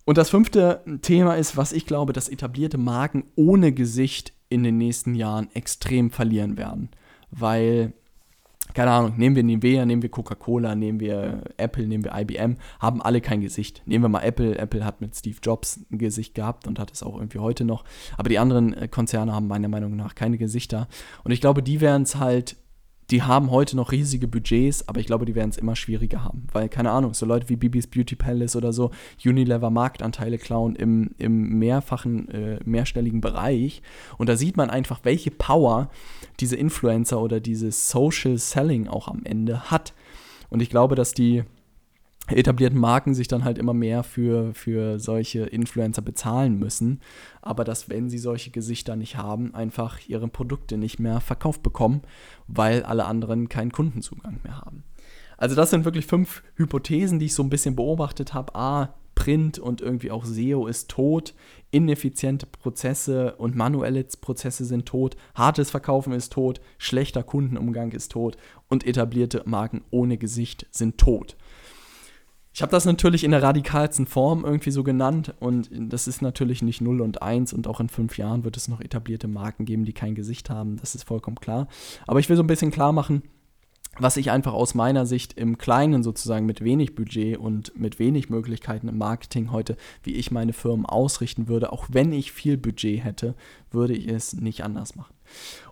Und 0.05 0.19
das 0.19 0.31
fünfte 0.31 0.83
Thema 1.03 1.35
ist, 1.35 1.57
was 1.57 1.73
ich 1.73 1.87
glaube, 1.87 2.13
dass 2.13 2.29
etablierte 2.29 2.79
Marken 2.79 3.25
ohne 3.35 3.73
Gesicht 3.73 4.33
in 4.49 4.63
den 4.63 4.79
nächsten 4.79 5.15
Jahren 5.15 5.49
extrem 5.55 6.11
verlieren 6.11 6.57
werden. 6.57 6.91
Weil 7.31 7.93
keine 8.77 8.91
Ahnung, 8.91 9.15
nehmen 9.17 9.37
wir 9.37 9.43
Nivea, 9.43 9.87
nehmen 9.87 10.03
wir 10.03 10.11
Coca-Cola, 10.11 10.75
nehmen 10.75 11.01
wir 11.01 11.41
Apple, 11.57 11.87
nehmen 11.87 12.05
wir 12.05 12.15
IBM, 12.15 12.59
haben 12.79 13.01
alle 13.01 13.23
kein 13.23 13.41
Gesicht. 13.41 13.81
Nehmen 13.87 14.05
wir 14.05 14.11
mal 14.11 14.21
Apple. 14.21 14.59
Apple 14.59 14.85
hat 14.85 15.01
mit 15.01 15.17
Steve 15.17 15.39
Jobs 15.43 15.81
ein 15.91 15.97
Gesicht 15.97 16.35
gehabt 16.35 16.67
und 16.67 16.79
hat 16.79 16.93
es 16.93 17.03
auch 17.03 17.17
irgendwie 17.17 17.39
heute 17.39 17.65
noch. 17.65 17.85
Aber 18.19 18.29
die 18.29 18.39
anderen 18.39 18.75
äh, 18.75 18.87
Konzerne 18.87 19.33
haben 19.33 19.47
meiner 19.47 19.69
Meinung 19.69 19.97
nach 19.97 20.15
keine 20.15 20.37
Gesichter. 20.37 20.89
Und 21.25 21.33
ich 21.33 21.41
glaube, 21.41 21.63
die 21.63 21.81
werden 21.81 22.03
es 22.03 22.17
halt 22.17 22.57
die 23.11 23.23
haben 23.23 23.51
heute 23.51 23.77
noch 23.77 23.93
riesige 23.93 24.27
Budgets, 24.27 24.89
aber 24.89 24.99
ich 25.01 25.07
glaube, 25.07 25.27
die 25.27 25.35
werden 25.35 25.51
es 25.51 25.59
immer 25.59 25.77
schwieriger 25.77 26.25
haben. 26.25 26.47
Weil, 26.53 26.69
keine 26.69 26.91
Ahnung, 26.91 27.15
so 27.15 27.25
Leute 27.25 27.49
wie 27.49 27.57
Bibis 27.57 27.87
Beauty 27.87 28.17
Palace 28.17 28.57
oder 28.57 28.73
so 28.73 28.91
Unilever 29.25 29.71
Marktanteile 29.71 30.39
klauen 30.39 30.75
im, 30.75 31.11
im 31.19 31.59
mehrfachen, 31.59 32.29
äh, 32.29 32.59
mehrstelligen 32.65 33.21
Bereich. 33.21 33.83
Und 34.19 34.29
da 34.29 34.37
sieht 34.37 34.57
man 34.57 34.71
einfach, 34.71 35.01
welche 35.05 35.31
Power 35.31 35.89
diese 36.41 36.57
Influencer 36.57 37.21
oder 37.21 37.39
dieses 37.39 37.89
Social 37.89 38.39
Selling 38.39 38.89
auch 38.89 39.09
am 39.09 39.23
Ende 39.25 39.71
hat. 39.71 39.95
Und 40.51 40.61
ich 40.61 40.71
glaube, 40.71 40.97
dass 40.97 41.15
die 41.15 41.45
etablierten 42.29 42.79
Marken 42.79 43.15
sich 43.15 43.29
dann 43.29 43.45
halt 43.45 43.59
immer 43.59 43.75
mehr 43.75 44.03
für, 44.03 44.53
für 44.55 44.99
solche 44.99 45.45
Influencer 45.45 46.03
bezahlen 46.03 46.59
müssen, 46.59 47.01
aber 47.43 47.65
dass, 47.65 47.89
wenn 47.89 48.11
sie 48.11 48.19
solche 48.19 48.51
Gesichter 48.51 48.97
nicht 48.97 49.17
haben, 49.17 49.55
einfach 49.55 50.01
ihre 50.09 50.29
Produkte 50.29 50.77
nicht 50.77 50.99
mehr 50.99 51.21
verkauft 51.21 51.63
bekommen, 51.63 52.03
weil 52.49 52.83
alle 52.83 53.05
anderen 53.05 53.49
keinen 53.49 53.73
Kundenzugang 53.73 54.41
mehr 54.43 54.61
haben. 54.61 54.83
Also 55.39 55.55
das 55.55 55.71
sind 55.71 55.85
wirklich 55.85 56.07
fünf 56.07 56.43
Hypothesen, 56.57 57.19
die 57.19 57.27
ich 57.27 57.35
so 57.35 57.43
ein 57.43 57.51
bisschen 57.51 57.77
beobachtet 57.77 58.35
habe. 58.35 58.55
A, 58.55 58.95
Print 59.17 59.59
und 59.59 59.81
irgendwie 59.81 60.11
auch 60.11 60.25
SEO 60.25 60.67
ist 60.67 60.91
tot, 60.91 61.35
ineffiziente 61.71 62.47
Prozesse 62.47 63.35
und 63.37 63.57
manuelle 63.57 64.05
Prozesse 64.05 64.65
sind 64.65 64.87
tot, 64.87 65.17
hartes 65.35 65.71
Verkaufen 65.71 66.13
ist 66.13 66.33
tot, 66.33 66.61
schlechter 66.79 67.23
Kundenumgang 67.23 67.93
ist 67.93 68.13
tot 68.13 68.37
und 68.69 68.87
etablierte 68.87 69.43
Marken 69.47 69.83
ohne 69.91 70.19
Gesicht 70.19 70.67
sind 70.71 70.99
tot. 70.99 71.37
Ich 72.57 72.63
habe 72.63 72.71
das 72.71 72.87
natürlich 72.87 73.23
in 73.23 73.33
der 73.33 73.43
radikalsten 73.43 74.07
Form 74.07 74.43
irgendwie 74.43 74.71
so 74.71 74.83
genannt 74.83 75.35
und 75.41 75.69
das 75.71 76.09
ist 76.09 76.23
natürlich 76.23 76.63
nicht 76.63 76.81
0 76.81 77.03
und 77.03 77.21
1 77.21 77.53
und 77.53 77.69
auch 77.69 77.81
in 77.81 77.91
fünf 77.91 78.17
Jahren 78.17 78.45
wird 78.45 78.57
es 78.57 78.67
noch 78.67 78.81
etablierte 78.81 79.29
Marken 79.29 79.67
geben, 79.67 79.85
die 79.85 79.93
kein 79.93 80.15
Gesicht 80.15 80.49
haben, 80.49 80.79
das 80.79 80.95
ist 80.95 81.05
vollkommen 81.05 81.37
klar. 81.37 81.69
Aber 82.07 82.19
ich 82.19 82.31
will 82.31 82.37
so 82.39 82.43
ein 82.43 82.47
bisschen 82.47 82.71
klar 82.71 82.93
machen, 82.93 83.25
was 83.99 84.17
ich 84.17 84.31
einfach 84.31 84.55
aus 84.55 84.75
meiner 84.75 85.05
Sicht 85.05 85.35
im 85.35 85.59
Kleinen 85.59 86.03
sozusagen 86.03 86.47
mit 86.47 86.65
wenig 86.65 86.95
Budget 86.95 87.37
und 87.37 87.79
mit 87.79 87.99
wenig 87.99 88.31
Möglichkeiten 88.31 88.89
im 88.89 88.97
Marketing 88.97 89.53
heute, 89.53 89.77
wie 90.03 90.15
ich 90.15 90.31
meine 90.31 90.55
Firmen 90.55 90.87
ausrichten 90.87 91.49
würde, 91.49 91.73
auch 91.73 91.85
wenn 91.91 92.11
ich 92.11 92.33
viel 92.33 92.57
Budget 92.57 93.05
hätte, 93.05 93.35
würde 93.71 93.95
ich 93.95 94.09
es 94.09 94.33
nicht 94.33 94.65
anders 94.65 94.97
machen. 94.97 95.15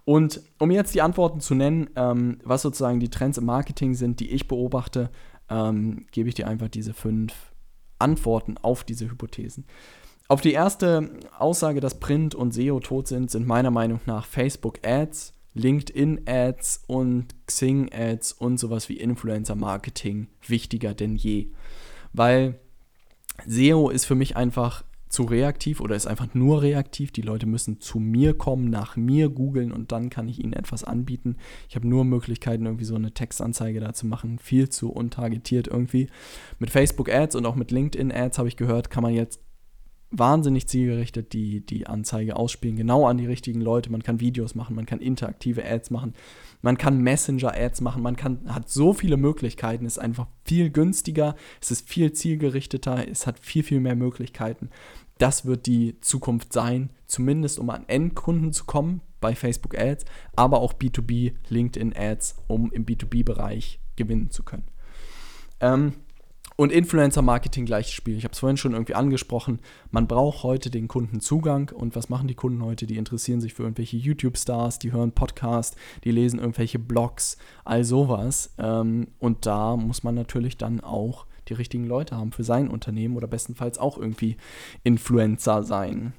Und 0.04 0.42
um 0.58 0.70
jetzt 0.70 0.94
die 0.94 1.00
Antworten 1.00 1.40
zu 1.40 1.54
nennen, 1.54 1.88
ähm, 1.96 2.40
was 2.44 2.60
sozusagen 2.60 3.00
die 3.00 3.08
Trends 3.08 3.38
im 3.38 3.46
Marketing 3.46 3.94
sind, 3.94 4.20
die 4.20 4.30
ich 4.30 4.48
beobachte, 4.48 5.08
ähm, 5.48 6.06
gebe 6.10 6.28
ich 6.28 6.34
dir 6.34 6.48
einfach 6.48 6.68
diese 6.68 6.94
fünf 6.94 7.34
Antworten 7.98 8.56
auf 8.58 8.84
diese 8.84 9.10
Hypothesen. 9.10 9.64
Auf 10.28 10.40
die 10.40 10.52
erste 10.52 11.10
Aussage, 11.38 11.80
dass 11.80 12.00
Print 12.00 12.34
und 12.34 12.52
SEO 12.54 12.80
tot 12.80 13.08
sind, 13.08 13.30
sind 13.30 13.46
meiner 13.46 13.70
Meinung 13.70 14.00
nach 14.06 14.24
Facebook 14.24 14.78
Ads, 14.86 15.34
LinkedIn 15.52 16.22
Ads 16.26 16.84
und 16.86 17.34
Xing 17.46 17.90
Ads 17.92 18.32
und 18.32 18.58
sowas 18.58 18.88
wie 18.88 18.96
Influencer 18.96 19.54
Marketing 19.54 20.28
wichtiger 20.46 20.94
denn 20.94 21.14
je. 21.14 21.48
Weil 22.12 22.58
SEO 23.46 23.90
ist 23.90 24.06
für 24.06 24.14
mich 24.14 24.36
einfach 24.36 24.84
zu 25.14 25.22
reaktiv 25.22 25.80
oder 25.80 25.94
ist 25.94 26.06
einfach 26.06 26.34
nur 26.34 26.62
reaktiv. 26.62 27.12
Die 27.12 27.22
Leute 27.22 27.46
müssen 27.46 27.80
zu 27.80 27.98
mir 27.98 28.36
kommen, 28.36 28.68
nach 28.68 28.96
mir 28.96 29.28
googeln 29.28 29.72
und 29.72 29.92
dann 29.92 30.10
kann 30.10 30.28
ich 30.28 30.42
ihnen 30.42 30.52
etwas 30.52 30.84
anbieten. 30.84 31.36
Ich 31.68 31.76
habe 31.76 31.88
nur 31.88 32.04
Möglichkeiten, 32.04 32.66
irgendwie 32.66 32.84
so 32.84 32.96
eine 32.96 33.12
Textanzeige 33.12 33.80
da 33.80 33.92
zu 33.92 34.06
machen. 34.06 34.38
Viel 34.38 34.68
zu 34.68 34.90
untargetiert 34.90 35.68
irgendwie. 35.68 36.08
Mit 36.58 36.70
Facebook 36.70 37.08
Ads 37.08 37.36
und 37.36 37.46
auch 37.46 37.54
mit 37.54 37.70
LinkedIn 37.70 38.12
Ads 38.12 38.38
habe 38.38 38.48
ich 38.48 38.56
gehört, 38.56 38.90
kann 38.90 39.02
man 39.02 39.14
jetzt 39.14 39.40
wahnsinnig 40.18 40.68
zielgerichtet 40.68 41.32
die, 41.32 41.64
die 41.64 41.86
Anzeige 41.86 42.36
ausspielen, 42.36 42.76
genau 42.76 43.06
an 43.06 43.18
die 43.18 43.26
richtigen 43.26 43.60
Leute. 43.60 43.90
Man 43.90 44.02
kann 44.02 44.20
Videos 44.20 44.54
machen, 44.54 44.76
man 44.76 44.86
kann 44.86 45.00
interaktive 45.00 45.64
Ads 45.64 45.90
machen, 45.90 46.14
man 46.62 46.78
kann 46.78 47.02
Messenger-Ads 47.02 47.80
machen, 47.80 48.02
man 48.02 48.16
kann, 48.16 48.54
hat 48.54 48.68
so 48.68 48.92
viele 48.92 49.16
Möglichkeiten, 49.16 49.86
ist 49.86 49.98
einfach 49.98 50.26
viel 50.44 50.70
günstiger, 50.70 51.34
es 51.60 51.70
ist 51.70 51.88
viel 51.88 52.12
zielgerichteter, 52.12 53.08
es 53.08 53.26
hat 53.26 53.38
viel, 53.38 53.62
viel 53.62 53.80
mehr 53.80 53.96
Möglichkeiten. 53.96 54.70
Das 55.24 55.46
wird 55.46 55.64
die 55.64 55.98
Zukunft 56.02 56.52
sein, 56.52 56.90
zumindest 57.06 57.58
um 57.58 57.70
an 57.70 57.88
Endkunden 57.88 58.52
zu 58.52 58.66
kommen 58.66 59.00
bei 59.22 59.34
Facebook 59.34 59.74
Ads, 59.74 60.04
aber 60.36 60.60
auch 60.60 60.74
B2B 60.74 61.32
LinkedIn 61.48 61.94
Ads, 61.96 62.36
um 62.46 62.70
im 62.70 62.84
B2B-Bereich 62.84 63.80
gewinnen 63.96 64.30
zu 64.30 64.42
können. 64.42 64.64
Ähm, 65.60 65.94
und 66.56 66.72
Influencer-Marketing 66.72 67.64
gleiches 67.64 67.94
Spiel. 67.94 68.18
Ich 68.18 68.24
habe 68.24 68.32
es 68.32 68.38
vorhin 68.40 68.58
schon 68.58 68.74
irgendwie 68.74 68.96
angesprochen. 68.96 69.60
Man 69.90 70.08
braucht 70.08 70.42
heute 70.42 70.68
den 70.68 70.88
Kunden 70.88 71.20
Zugang. 71.20 71.70
Und 71.70 71.96
was 71.96 72.10
machen 72.10 72.28
die 72.28 72.34
Kunden 72.34 72.62
heute? 72.62 72.86
Die 72.86 72.98
interessieren 72.98 73.40
sich 73.40 73.54
für 73.54 73.62
irgendwelche 73.62 73.96
YouTube-Stars, 73.96 74.78
die 74.78 74.92
hören 74.92 75.12
Podcasts, 75.12 75.74
die 76.04 76.10
lesen 76.10 76.38
irgendwelche 76.38 76.78
Blogs, 76.78 77.38
all 77.64 77.82
sowas. 77.84 78.52
Ähm, 78.58 79.08
und 79.20 79.46
da 79.46 79.74
muss 79.78 80.02
man 80.02 80.16
natürlich 80.16 80.58
dann 80.58 80.80
auch 80.80 81.24
die 81.48 81.54
richtigen 81.54 81.84
Leute 81.84 82.16
haben 82.16 82.32
für 82.32 82.44
sein 82.44 82.68
Unternehmen 82.68 83.16
oder 83.16 83.26
bestenfalls 83.26 83.78
auch 83.78 83.98
irgendwie 83.98 84.36
Influencer 84.82 85.62
sein. 85.62 86.12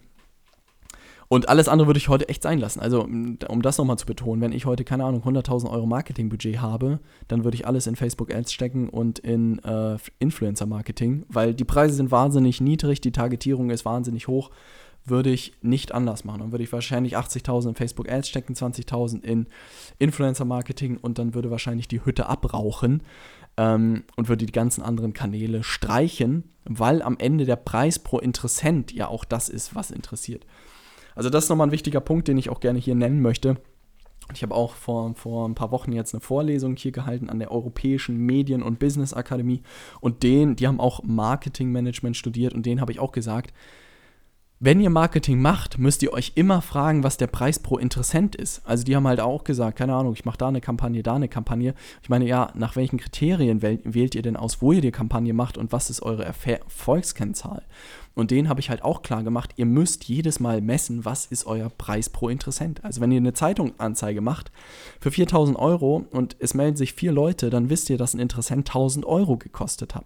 Und 1.28 1.50
alles 1.50 1.68
andere 1.68 1.88
würde 1.88 1.98
ich 1.98 2.08
heute 2.08 2.30
echt 2.30 2.44
sein 2.44 2.60
lassen. 2.60 2.80
Also, 2.80 3.02
um 3.02 3.62
das 3.62 3.78
nochmal 3.78 3.98
zu 3.98 4.06
betonen, 4.06 4.42
wenn 4.42 4.52
ich 4.52 4.66
heute, 4.66 4.84
keine 4.84 5.06
Ahnung, 5.06 5.24
100.000 5.24 5.70
Euro 5.70 5.86
Marketingbudget 5.86 6.62
habe, 6.62 7.00
dann 7.28 7.44
würde 7.44 7.56
ich 7.56 7.66
alles 7.66 7.88
in 7.88 7.96
Facebook 7.96 8.34
Ads 8.34 8.54
stecken 8.54 8.90
und 8.90 9.20
in 9.20 9.60
äh, 9.60 9.98
Influencer 10.20 10.68
Marketing, 10.68 11.26
weil 11.30 11.54
die 11.54 11.64
Preise 11.64 11.96
sind 11.96 12.12
wahnsinnig 12.12 12.62
niedrig, 12.62 13.02
die 13.02 13.12
Targetierung 13.12 13.70
ist 13.70 13.86
wahnsinnig 13.86 14.28
hoch. 14.28 14.52
Würde 15.08 15.30
ich 15.30 15.54
nicht 15.62 15.92
anders 15.92 16.26
machen. 16.26 16.40
Dann 16.40 16.52
würde 16.52 16.64
ich 16.64 16.74
wahrscheinlich 16.74 17.16
80.000 17.16 17.70
in 17.70 17.76
Facebook 17.76 18.12
Ads 18.12 18.28
stecken, 18.28 18.54
20.000 18.54 19.24
in 19.24 19.46
Influencer 20.00 20.46
Marketing 20.46 20.98
und 20.98 21.20
dann 21.20 21.36
würde 21.36 21.52
wahrscheinlich 21.52 21.88
die 21.88 22.04
Hütte 22.04 22.28
abrauchen 22.28 23.04
ähm, 23.58 24.04
und 24.16 24.28
würde 24.28 24.46
die 24.46 24.52
ganzen 24.52 24.82
anderen 24.82 25.14
Kanäle 25.14 25.64
streichen, 25.64 26.52
weil 26.66 27.02
am 27.02 27.18
Ende 27.18 27.46
der 27.46 27.56
Preis 27.56 28.00
pro 28.00 28.20
Interessent 28.20 28.92
ja 28.92 29.08
auch 29.08 29.26
das 29.26 29.50
ist, 29.50 29.76
was 29.76 29.92
interessiert. 29.92 30.46
Also 31.16 31.30
das 31.30 31.46
ist 31.46 31.50
nochmal 31.50 31.68
ein 31.68 31.72
wichtiger 31.72 32.02
Punkt, 32.02 32.28
den 32.28 32.38
ich 32.38 32.50
auch 32.50 32.60
gerne 32.60 32.80
hier 32.80 32.96
nennen 32.96 33.22
möchte. 33.22 33.58
Ich 34.34 34.42
habe 34.42 34.56
auch 34.56 34.74
vor, 34.74 35.14
vor 35.16 35.48
ein 35.48 35.56
paar 35.56 35.72
Wochen 35.72 35.92
jetzt 35.92 36.14
eine 36.14 36.22
Vorlesung 36.22 36.76
hier 36.76 36.92
gehalten 36.92 37.30
an 37.30 37.40
der 37.40 37.52
Europäischen 37.52 38.18
Medien- 38.18 38.64
und 38.64 38.80
Business 38.80 39.14
Akademie 39.14 39.62
und 40.02 40.24
den, 40.24 40.56
die 40.56 40.68
haben 40.68 40.80
auch 40.80 41.04
Marketingmanagement 41.04 42.18
studiert 42.18 42.54
und 42.54 42.66
denen 42.66 42.82
habe 42.82 42.92
ich 42.92 43.00
auch 43.00 43.12
gesagt, 43.12 43.54
wenn 44.60 44.80
ihr 44.80 44.90
Marketing 44.90 45.42
macht, 45.42 45.78
müsst 45.78 46.02
ihr 46.02 46.14
euch 46.14 46.32
immer 46.36 46.62
fragen, 46.62 47.04
was 47.04 47.18
der 47.18 47.28
Preis 47.28 47.60
pro 47.60 47.78
Interessent 47.78 48.36
ist. 48.36 48.62
Also 48.66 48.86
die 48.86 48.96
haben 48.96 49.06
halt 49.06 49.20
auch 49.20 49.44
gesagt, 49.44 49.78
keine 49.78 49.94
Ahnung, 49.94 50.14
ich 50.14 50.24
mache 50.24 50.38
da 50.38 50.48
eine 50.48 50.62
Kampagne, 50.62 51.04
da 51.04 51.16
eine 51.16 51.28
Kampagne. 51.28 51.74
Ich 52.02 52.10
meine, 52.10 52.26
ja, 52.26 52.52
nach 52.56 52.78
welchen 52.78 52.98
Kriterien 52.98 53.62
wählt 53.62 54.16
ihr 54.16 54.22
denn 54.22 54.38
aus, 54.38 54.62
wo 54.62 54.72
ihr 54.72 54.80
die 54.80 54.92
Kampagne 54.92 55.34
macht 55.34 55.58
und 55.58 55.74
was 55.74 55.90
ist 55.90 56.02
eure 56.02 56.24
Erfolgskennzahl? 56.24 57.64
Und 58.14 58.32
den 58.32 58.48
habe 58.48 58.62
ich 58.62 58.70
halt 58.70 58.82
auch 58.82 59.02
klar 59.02 59.24
gemacht, 59.24 59.52
ihr 59.58 59.66
müsst 59.66 60.06
jedes 60.06 60.40
Mal 60.40 60.62
messen, 60.62 61.04
was 61.04 61.26
ist 61.26 61.46
euer 61.46 61.70
Preis 61.70 62.10
pro 62.10 62.30
Interessent. 62.30 62.82
Also 62.86 63.02
wenn 63.02 63.12
ihr 63.12 63.18
eine 63.18 63.34
Zeitunganzeige 63.34 64.22
macht 64.22 64.54
für 65.02 65.12
4000 65.12 65.60
Euro 65.60 66.06
und 66.12 66.38
es 66.40 66.54
melden 66.54 66.78
sich 66.78 66.94
vier 66.94 67.12
Leute, 67.12 67.50
dann 67.50 67.70
wisst 67.70 67.90
ihr, 67.90 67.98
dass 67.98 68.14
ein 68.14 68.22
Interessent 68.22 68.70
1000 68.70 69.06
Euro 69.06 69.36
gekostet 69.36 69.96
hat. 69.96 70.06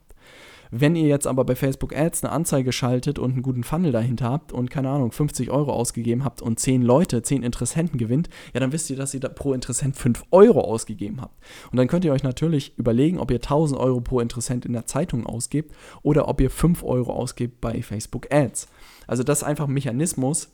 Wenn 0.72 0.96
ihr 0.96 1.08
jetzt 1.08 1.26
aber 1.26 1.46
bei 1.46 1.56
Facebook 1.56 1.96
Ads 1.96 2.24
eine 2.24 2.32
Anzeige 2.32 2.72
schaltet 2.72 3.18
und 3.18 3.32
einen 3.32 3.42
guten 3.42 3.64
Funnel 3.64 3.92
dahinter 3.92 4.30
habt 4.30 4.52
und 4.52 4.70
keine 4.70 4.90
Ahnung, 4.90 5.12
50 5.12 5.50
Euro 5.50 5.74
ausgegeben 5.74 6.24
habt 6.24 6.42
und 6.42 6.60
10 6.60 6.84
Leute, 6.84 7.24
10 7.24 7.42
Interessenten 7.42 7.98
gewinnt, 7.98 8.30
ja, 8.54 8.60
dann 8.60 8.72
wisst 8.72 8.90
ihr, 8.90 8.96
dass 8.96 9.14
ihr 9.14 9.20
pro 9.20 9.54
Interessent 9.54 9.96
5 9.96 10.26
Euro 10.30 10.62
ausgegeben 10.62 11.22
habt. 11.22 11.36
Und 11.72 11.78
dann 11.78 11.88
könnt 11.88 12.06
ihr 12.06 12.14
euch 12.14 12.24
natürlich 12.24 12.78
überlegen, 12.78 13.18
ob 13.18 13.32
ihr 13.32 13.38
1000 13.38 13.80
Euro 13.80 14.00
pro 14.02 14.20
Interessent 14.20 14.66
in 14.66 14.74
der 14.74 14.86
Zeitung 14.86 15.26
ausgebt 15.26 15.74
oder 16.04 16.28
ob 16.28 16.40
ihr 16.40 16.52
5 16.52 16.84
Euro 16.84 17.14
ausgebt 17.14 17.62
bei 17.62 17.82
Facebook 17.82 18.32
Ads. 18.32 18.68
Also 19.08 19.24
das 19.24 19.40
ist 19.40 19.44
einfach 19.46 19.68
ein 19.68 19.74
Mechanismus, 19.74 20.50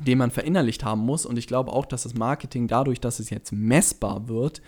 den 0.00 0.18
man 0.18 0.32
verinnerlicht 0.32 0.84
haben 0.84 1.02
muss. 1.02 1.24
Und 1.24 1.38
ich 1.38 1.46
glaube 1.46 1.72
auch, 1.72 1.86
dass 1.86 2.02
das 2.02 2.14
Marketing 2.14 2.66
dadurch, 2.66 3.00
dass 3.00 3.20
es 3.20 3.30
jetzt 3.30 3.52
messbar 3.52 4.26
wird, 4.26 4.60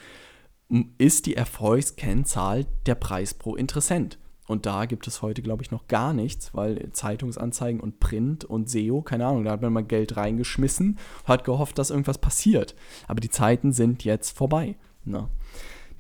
ist 0.99 1.27
die 1.27 1.35
Erfolgskennzahl 1.35 2.67
der 2.87 2.95
Preis 2.95 3.35
pro 3.35 3.57
Interessent. 3.57 4.19
Und 4.49 4.65
da 4.65 4.87
gibt 4.87 5.07
es 5.07 5.21
heute, 5.23 5.43
glaube 5.43 5.63
ich, 5.63 5.71
noch 5.71 5.87
gar 5.89 6.15
nichts, 6.15 6.55
weil 6.55 6.91
Zeitungsanzeigen 6.91 7.81
und 7.81 8.01
Print 8.01 8.45
und 8.47 8.69
SEO, 8.69 9.03
keine 9.03 9.27
Ahnung, 9.27 9.45
da 9.45 9.53
hat 9.53 9.63
man 9.63 9.73
mal 9.73 9.85
Geld 9.85 10.17
reingeschmissen, 10.17 10.99
hat 11.27 11.45
gehofft, 11.45 11.79
dass 11.79 11.91
irgendwas 11.91 12.19
passiert. 12.19 12.75
Aber 13.07 13.21
die 13.21 13.31
Zeiten 13.31 13.73
sind 13.73 14.05
jetzt 14.05 14.37
vorbei. 14.37 14.77
Ne? 15.05 15.29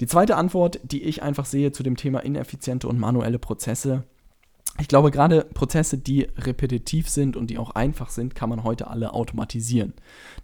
Die 0.01 0.07
zweite 0.07 0.37
Antwort, 0.37 0.81
die 0.83 1.03
ich 1.03 1.23
einfach 1.23 1.45
sehe 1.45 1.73
zu 1.73 1.83
dem 1.83 1.97
Thema 1.97 2.21
ineffiziente 2.21 2.89
und 2.89 2.99
manuelle 2.99 3.39
Prozesse, 3.39 4.05
ich 4.81 4.89
glaube, 4.89 5.11
gerade 5.11 5.45
Prozesse, 5.45 5.99
die 5.99 6.29
repetitiv 6.39 7.09
sind 7.09 7.37
und 7.37 7.49
die 7.49 7.59
auch 7.59 7.73
einfach 7.73 8.11
sind, 8.11 8.35
kann 8.35 8.49
man 8.49 8.63
heute 8.63 8.87
alle 8.87 9.13
automatisieren. 9.13 9.93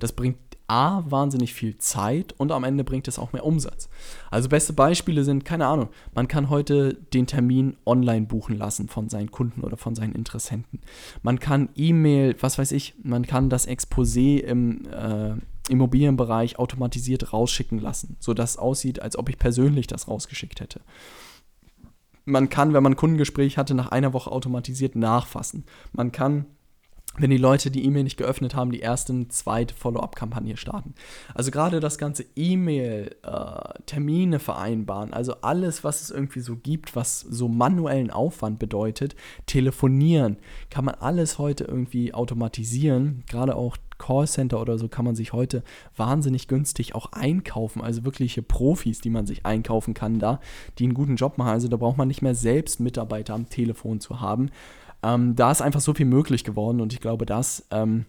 Das 0.01 0.13
bringt 0.13 0.39
A, 0.67 1.03
wahnsinnig 1.07 1.53
viel 1.53 1.77
Zeit 1.79 2.35
und 2.39 2.51
am 2.51 2.65
Ende 2.65 2.85
bringt 2.85 3.07
es 3.09 3.19
auch 3.19 3.33
mehr 3.33 3.45
Umsatz. 3.45 3.89
Also 4.31 4.49
beste 4.49 4.73
Beispiele 4.73 5.25
sind, 5.25 5.45
keine 5.45 5.67
Ahnung, 5.67 5.89
man 6.15 6.27
kann 6.27 6.49
heute 6.49 6.95
den 6.95 7.27
Termin 7.27 7.77
online 7.85 8.27
buchen 8.27 8.57
lassen 8.57 8.89
von 8.89 9.09
seinen 9.09 9.31
Kunden 9.31 9.61
oder 9.61 9.77
von 9.77 9.95
seinen 9.95 10.15
Interessenten. 10.15 10.81
Man 11.23 11.39
kann 11.39 11.69
E-Mail, 11.75 12.37
was 12.41 12.59
weiß 12.59 12.73
ich, 12.73 12.95
man 13.03 13.27
kann 13.27 13.51
das 13.51 13.69
Exposé 13.69 14.39
im 14.39 14.87
äh, 14.87 15.35
Immobilienbereich 15.69 16.59
automatisiert 16.59 17.33
rausschicken 17.33 17.79
lassen, 17.79 18.17
sodass 18.21 18.53
es 18.53 18.59
aussieht, 18.59 19.01
als 19.01 19.17
ob 19.17 19.29
ich 19.29 19.39
persönlich 19.39 19.87
das 19.87 20.09
rausgeschickt 20.09 20.61
hätte. 20.61 20.81
Man 22.27 22.49
kann, 22.49 22.73
wenn 22.73 22.83
man 22.83 22.93
ein 22.93 22.97
Kundengespräch 22.97 23.59
hatte, 23.59 23.75
nach 23.75 23.89
einer 23.89 24.15
Woche 24.15 24.33
automatisiert 24.33 24.97
nachfassen. 24.97 25.65
Man 25.93 26.11
kann 26.11 26.47
wenn 27.17 27.31
die 27.31 27.37
Leute 27.37 27.71
die 27.71 27.85
E-Mail 27.85 28.05
nicht 28.05 28.17
geöffnet 28.17 28.55
haben, 28.55 28.73
die 28.73 28.81
erste 28.81 29.13
und 29.13 29.33
zweite 29.33 29.75
Follow-up-Kampagne 29.75 30.57
starten. 30.57 30.95
Also 31.35 31.51
gerade 31.51 31.81
das 31.81 31.99
ganze 31.99 32.25
E-Mail, 32.35 33.15
äh, 33.23 33.83
Termine 33.87 34.41
vereinbaren, 34.41 35.13
also 35.13 35.37
alles, 35.43 35.85
was 35.85 36.03
es 36.03 36.11
irgendwie 36.11 36.41
so 36.41 36.57
gibt, 36.57 36.97
was 36.97 37.21
so 37.21 37.49
manuellen 37.49 38.11
Aufwand 38.11 38.59
bedeutet, 38.59 39.15
telefonieren, 39.47 40.39
kann 40.71 40.85
man 40.85 40.97
alles 40.97 41.39
heute 41.39 41.65
irgendwie 41.65 42.13
automatisieren. 42.13 43.23
Gerade 43.29 43.55
auch 43.55 43.77
Callcenter 43.99 44.61
oder 44.61 44.77
so 44.77 44.89
kann 44.89 45.05
man 45.05 45.15
sich 45.15 45.33
heute 45.33 45.63
wahnsinnig 45.97 46.49
günstig 46.49 46.95
auch 46.95 47.13
einkaufen. 47.13 47.81
Also 47.81 48.05
wirkliche 48.05 48.43
Profis, 48.43 49.01
die 49.01 49.11
man 49.11 49.27
sich 49.27 49.47
einkaufen 49.47 49.95
kann 49.95 50.19
da, 50.19 50.41
die 50.79 50.85
einen 50.85 50.95
guten 50.95 51.17
Job 51.17 51.39
machen. 51.39 51.51
Also 51.51 51.69
da 51.69 51.77
braucht 51.77 51.97
man 51.97 52.09
nicht 52.09 52.23
mehr 52.23 52.35
selbst 52.35 52.81
Mitarbeiter 52.81 53.35
am 53.35 53.49
Telefon 53.49 54.01
zu 54.01 54.21
haben. 54.21 54.51
Ähm, 55.05 55.37
da 55.37 55.51
ist 55.51 55.61
einfach 55.61 55.81
so 55.81 55.93
viel 55.95 56.07
möglich 56.07 56.45
geworden 56.45 56.81
und 56.81 56.93
ich 56.93 57.01
glaube, 57.01 57.27
das 57.27 57.67
ähm, 57.71 58.07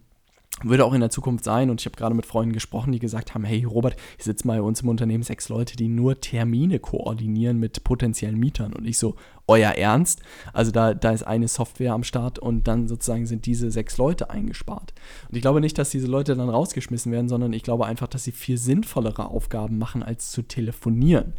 würde 0.62 0.86
auch 0.86 0.94
in 0.94 1.00
der 1.00 1.10
Zukunft 1.10 1.44
sein. 1.44 1.68
Und 1.68 1.80
ich 1.80 1.86
habe 1.86 1.96
gerade 1.96 2.14
mit 2.14 2.24
Freunden 2.24 2.54
gesprochen, 2.54 2.92
die 2.92 2.98
gesagt 2.98 3.34
haben: 3.34 3.44
Hey 3.44 3.64
Robert, 3.64 3.96
ich 4.18 4.24
sitze 4.24 4.46
mal 4.46 4.58
bei 4.58 4.62
uns 4.62 4.80
im 4.80 4.88
Unternehmen 4.88 5.22
sechs 5.22 5.48
Leute, 5.48 5.76
die 5.76 5.88
nur 5.88 6.20
Termine 6.20 6.78
koordinieren 6.78 7.58
mit 7.58 7.84
potenziellen 7.84 8.38
Mietern. 8.38 8.72
Und 8.72 8.86
ich 8.86 8.98
so: 8.98 9.16
Euer 9.46 9.72
Ernst? 9.72 10.22
Also 10.54 10.70
da, 10.70 10.94
da 10.94 11.10
ist 11.10 11.24
eine 11.24 11.48
Software 11.48 11.92
am 11.92 12.04
Start 12.04 12.38
und 12.38 12.66
dann 12.66 12.88
sozusagen 12.88 13.26
sind 13.26 13.44
diese 13.44 13.70
sechs 13.70 13.98
Leute 13.98 14.30
eingespart. 14.30 14.94
Und 15.28 15.36
ich 15.36 15.42
glaube 15.42 15.60
nicht, 15.60 15.76
dass 15.76 15.90
diese 15.90 16.06
Leute 16.06 16.34
dann 16.34 16.48
rausgeschmissen 16.48 17.12
werden, 17.12 17.28
sondern 17.28 17.52
ich 17.52 17.62
glaube 17.62 17.86
einfach, 17.86 18.08
dass 18.08 18.24
sie 18.24 18.32
viel 18.32 18.56
sinnvollere 18.56 19.26
Aufgaben 19.26 19.78
machen, 19.78 20.02
als 20.02 20.30
zu 20.30 20.42
telefonieren. 20.42 21.34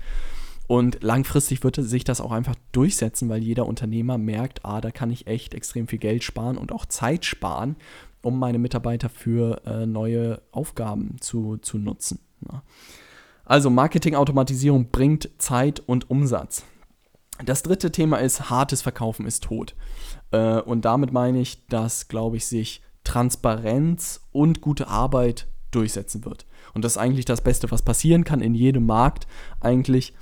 Und 0.67 1.01
langfristig 1.01 1.63
wird 1.63 1.77
sich 1.77 2.03
das 2.03 2.19
auch 2.19 2.31
einfach 2.31 2.55
durchsetzen, 2.73 3.29
weil 3.29 3.41
jeder 3.41 3.65
Unternehmer 3.65 4.17
merkt, 4.17 4.65
ah, 4.65 4.81
da 4.81 4.91
kann 4.91 5.09
ich 5.09 5.27
echt 5.27 5.53
extrem 5.53 5.87
viel 5.87 5.99
Geld 5.99 6.23
sparen 6.23 6.57
und 6.57 6.73
auch 6.73 6.85
Zeit 6.85 7.23
sparen, 7.23 7.77
um 8.21 8.37
meine 8.37 8.59
Mitarbeiter 8.59 9.07
für 9.09 9.65
äh, 9.65 9.85
neue 9.85 10.41
Aufgaben 10.51 11.15
zu, 11.21 11.57
zu 11.57 11.77
nutzen. 11.77 12.19
Ja. 12.51 12.63
Also 13.45 13.69
Marketingautomatisierung 13.69 14.89
bringt 14.91 15.29
Zeit 15.37 15.79
und 15.79 16.09
Umsatz. 16.09 16.63
Das 17.45 17.63
dritte 17.63 17.91
Thema 17.91 18.17
ist, 18.17 18.49
hartes 18.49 18.81
Verkaufen 18.81 19.25
ist 19.25 19.43
tot. 19.43 19.73
Äh, 20.31 20.59
und 20.59 20.83
damit 20.83 21.13
meine 21.13 21.39
ich, 21.39 21.65
dass, 21.67 22.09
glaube 22.09 22.35
ich, 22.35 22.45
sich 22.45 22.81
Transparenz 23.05 24.27
und 24.33 24.59
gute 24.59 24.89
Arbeit 24.89 25.47
durchsetzen 25.71 26.25
wird. 26.25 26.45
Und 26.73 26.83
das 26.83 26.93
ist 26.93 26.97
eigentlich 26.97 27.25
das 27.25 27.41
Beste, 27.41 27.71
was 27.71 27.83
passieren 27.83 28.25
kann 28.25 28.41
in 28.41 28.53
jedem 28.53 28.85
Markt 28.85 29.27
eigentlich. 29.61 30.13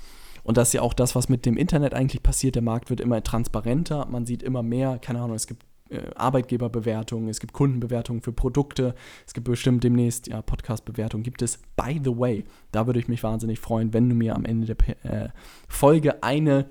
Und 0.46 0.56
das 0.56 0.68
ist 0.68 0.74
ja 0.74 0.82
auch 0.82 0.94
das, 0.94 1.16
was 1.16 1.28
mit 1.28 1.44
dem 1.44 1.56
Internet 1.56 1.92
eigentlich 1.92 2.22
passiert. 2.22 2.54
Der 2.54 2.62
Markt 2.62 2.88
wird 2.88 3.00
immer 3.00 3.20
transparenter, 3.22 4.06
man 4.06 4.26
sieht 4.26 4.44
immer 4.44 4.62
mehr, 4.62 4.98
keine 5.00 5.20
Ahnung, 5.20 5.34
es 5.34 5.48
gibt 5.48 5.64
äh, 5.90 6.02
Arbeitgeberbewertungen, 6.14 7.28
es 7.28 7.40
gibt 7.40 7.52
Kundenbewertungen 7.52 8.22
für 8.22 8.32
Produkte, 8.32 8.94
es 9.26 9.34
gibt 9.34 9.48
bestimmt 9.48 9.82
demnächst, 9.82 10.28
ja, 10.28 10.42
Podcast-Bewertungen 10.42 11.24
gibt 11.24 11.42
es. 11.42 11.58
By 11.74 12.00
the 12.02 12.16
way, 12.16 12.44
da 12.70 12.86
würde 12.86 13.00
ich 13.00 13.08
mich 13.08 13.24
wahnsinnig 13.24 13.58
freuen, 13.58 13.92
wenn 13.92 14.08
du 14.08 14.14
mir 14.14 14.36
am 14.36 14.44
Ende 14.44 14.72
der 14.72 15.04
äh, 15.04 15.28
Folge 15.68 16.22
eine 16.22 16.66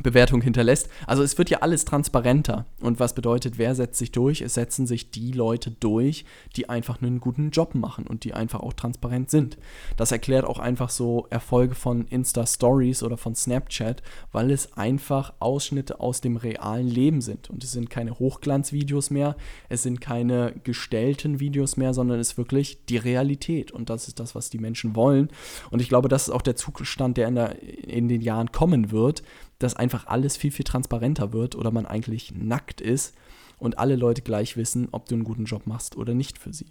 Bewertung 0.00 0.40
hinterlässt. 0.40 0.88
Also 1.06 1.22
es 1.22 1.36
wird 1.36 1.50
ja 1.50 1.58
alles 1.58 1.84
transparenter. 1.84 2.64
Und 2.80 2.98
was 2.98 3.14
bedeutet, 3.14 3.58
wer 3.58 3.74
setzt 3.74 3.98
sich 3.98 4.10
durch? 4.10 4.40
Es 4.40 4.54
setzen 4.54 4.86
sich 4.86 5.10
die 5.10 5.32
Leute 5.32 5.70
durch, 5.70 6.24
die 6.56 6.70
einfach 6.70 7.02
einen 7.02 7.20
guten 7.20 7.50
Job 7.50 7.74
machen 7.74 8.06
und 8.06 8.24
die 8.24 8.32
einfach 8.32 8.60
auch 8.60 8.72
transparent 8.72 9.30
sind. 9.30 9.58
Das 9.98 10.10
erklärt 10.10 10.46
auch 10.46 10.58
einfach 10.58 10.88
so 10.88 11.26
Erfolge 11.28 11.74
von 11.74 12.06
Insta-Stories 12.06 13.02
oder 13.02 13.18
von 13.18 13.34
Snapchat, 13.34 14.02
weil 14.32 14.50
es 14.50 14.72
einfach 14.78 15.34
Ausschnitte 15.40 16.00
aus 16.00 16.22
dem 16.22 16.36
realen 16.36 16.88
Leben 16.88 17.20
sind. 17.20 17.50
Und 17.50 17.62
es 17.62 17.72
sind 17.72 17.90
keine 17.90 18.18
Hochglanzvideos 18.18 19.10
mehr, 19.10 19.36
es 19.68 19.82
sind 19.82 20.00
keine 20.00 20.54
gestellten 20.64 21.38
Videos 21.38 21.76
mehr, 21.76 21.92
sondern 21.92 22.18
es 22.18 22.30
ist 22.32 22.38
wirklich 22.38 22.86
die 22.86 22.96
Realität. 22.96 23.72
Und 23.72 23.90
das 23.90 24.08
ist 24.08 24.20
das, 24.20 24.34
was 24.34 24.48
die 24.48 24.58
Menschen 24.58 24.96
wollen. 24.96 25.28
Und 25.70 25.82
ich 25.82 25.90
glaube, 25.90 26.08
das 26.08 26.28
ist 26.28 26.30
auch 26.30 26.42
der 26.42 26.56
Zustand, 26.56 27.18
der 27.18 27.28
in, 27.28 27.34
der, 27.34 27.62
in 27.62 28.08
den 28.08 28.22
Jahren 28.22 28.52
kommen 28.52 28.90
wird 28.90 29.22
dass 29.62 29.74
einfach 29.74 30.06
alles 30.06 30.36
viel, 30.36 30.50
viel 30.50 30.64
transparenter 30.64 31.32
wird 31.32 31.54
oder 31.54 31.70
man 31.70 31.86
eigentlich 31.86 32.34
nackt 32.34 32.80
ist 32.80 33.14
und 33.58 33.78
alle 33.78 33.96
Leute 33.96 34.22
gleich 34.22 34.56
wissen, 34.56 34.88
ob 34.92 35.08
du 35.08 35.14
einen 35.14 35.24
guten 35.24 35.44
Job 35.44 35.66
machst 35.66 35.96
oder 35.96 36.14
nicht 36.14 36.38
für 36.38 36.52
sie. 36.52 36.66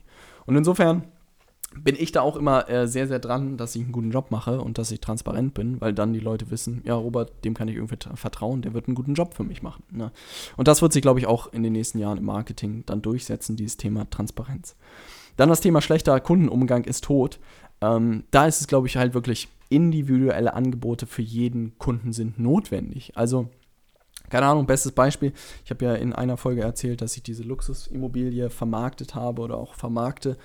Und 0.46 0.56
insofern 0.56 1.04
bin 1.74 1.96
ich 1.98 2.12
da 2.12 2.22
auch 2.22 2.36
immer 2.36 2.70
äh, 2.70 2.88
sehr, 2.88 3.08
sehr 3.08 3.20
dran, 3.20 3.56
dass 3.56 3.76
ich 3.76 3.82
einen 3.82 3.94
guten 3.94 4.12
Job 4.12 4.30
mache 4.30 4.60
und 4.60 4.78
dass 4.78 4.92
ich 4.92 5.00
transparent 5.00 5.54
bin, 5.54 5.80
weil 5.80 5.94
dann 5.94 6.12
die 6.12 6.20
Leute 6.20 6.52
wissen, 6.52 6.82
ja, 6.84 6.96
Robert, 6.96 7.46
dem 7.46 7.54
kann 7.54 7.70
ich 7.70 7.76
irgendwie 7.76 7.98
vertrauen, 8.16 8.62
der 8.62 8.74
wird 8.74 8.88
einen 8.88 8.96
guten 8.96 9.14
Job 9.14 9.34
für 9.34 9.44
mich 9.44 9.62
machen. 9.62 9.84
Ne? 9.90 10.12
Und 10.58 10.68
das 10.68 10.82
wird 10.82 10.92
sich, 10.92 11.02
glaube 11.02 11.20
ich, 11.20 11.28
auch 11.28 11.54
in 11.54 11.64
den 11.64 11.72
nächsten 11.72 12.00
Jahren 12.00 12.18
im 12.18 12.26
Marketing 12.26 12.84
dann 12.86 13.02
durchsetzen, 13.02 13.56
dieses 13.56 13.78
Thema 13.78 14.10
Transparenz. 14.10 14.76
Dann 15.38 15.48
das 15.48 15.62
Thema 15.62 15.82
schlechter 15.82 16.20
Kundenumgang 16.20 16.84
ist 16.84 17.06
tot. 17.06 17.40
Ähm, 17.80 18.26
da 18.32 18.48
ist 18.48 18.60
es, 18.60 18.68
glaube 18.68 18.88
ich, 18.88 18.98
halt 18.98 19.14
wirklich 19.14 19.48
individuelle 19.72 20.54
Angebote 20.54 21.08
für 21.08 21.22
jeden 21.22 21.78
Kunden 21.78 22.14
sind 22.14 22.38
notwendig. 22.38 23.14
Also, 23.16 23.50
keine 24.30 24.46
Ahnung, 24.46 24.66
bestes 24.66 24.92
Beispiel. 24.92 25.34
Ich 25.66 25.72
habe 25.72 25.86
ja 25.86 25.96
in 25.96 26.14
einer 26.14 26.38
Folge 26.38 26.62
erzählt, 26.62 27.02
dass 27.02 27.16
ich 27.18 27.24
diese 27.24 27.44
Luxusimmobilie 27.44 28.50
vermarktet 28.50 29.16
habe 29.16 29.42
oder 29.42 29.58
auch 29.58 29.76
vermarkte. 29.76 30.38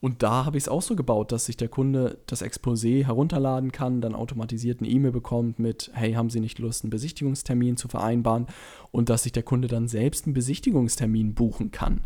Und 0.00 0.22
da 0.22 0.46
habe 0.46 0.56
ich 0.56 0.64
es 0.64 0.68
auch 0.68 0.82
so 0.82 0.96
gebaut, 0.96 1.30
dass 1.30 1.46
sich 1.46 1.56
der 1.56 1.68
Kunde 1.68 2.18
das 2.26 2.42
Exposé 2.42 3.04
herunterladen 3.04 3.70
kann, 3.70 4.00
dann 4.00 4.14
automatisiert 4.14 4.80
eine 4.80 4.90
E-Mail 4.90 5.12
bekommt 5.12 5.58
mit, 5.58 5.90
hey, 5.94 6.14
haben 6.14 6.30
Sie 6.30 6.40
nicht 6.40 6.58
Lust, 6.58 6.84
einen 6.84 6.90
Besichtigungstermin 6.90 7.76
zu 7.76 7.88
vereinbaren? 7.88 8.46
Und 8.90 9.08
dass 9.10 9.24
sich 9.24 9.32
der 9.32 9.42
Kunde 9.42 9.68
dann 9.68 9.88
selbst 9.88 10.26
einen 10.26 10.34
Besichtigungstermin 10.34 11.34
buchen 11.34 11.70
kann 11.70 12.02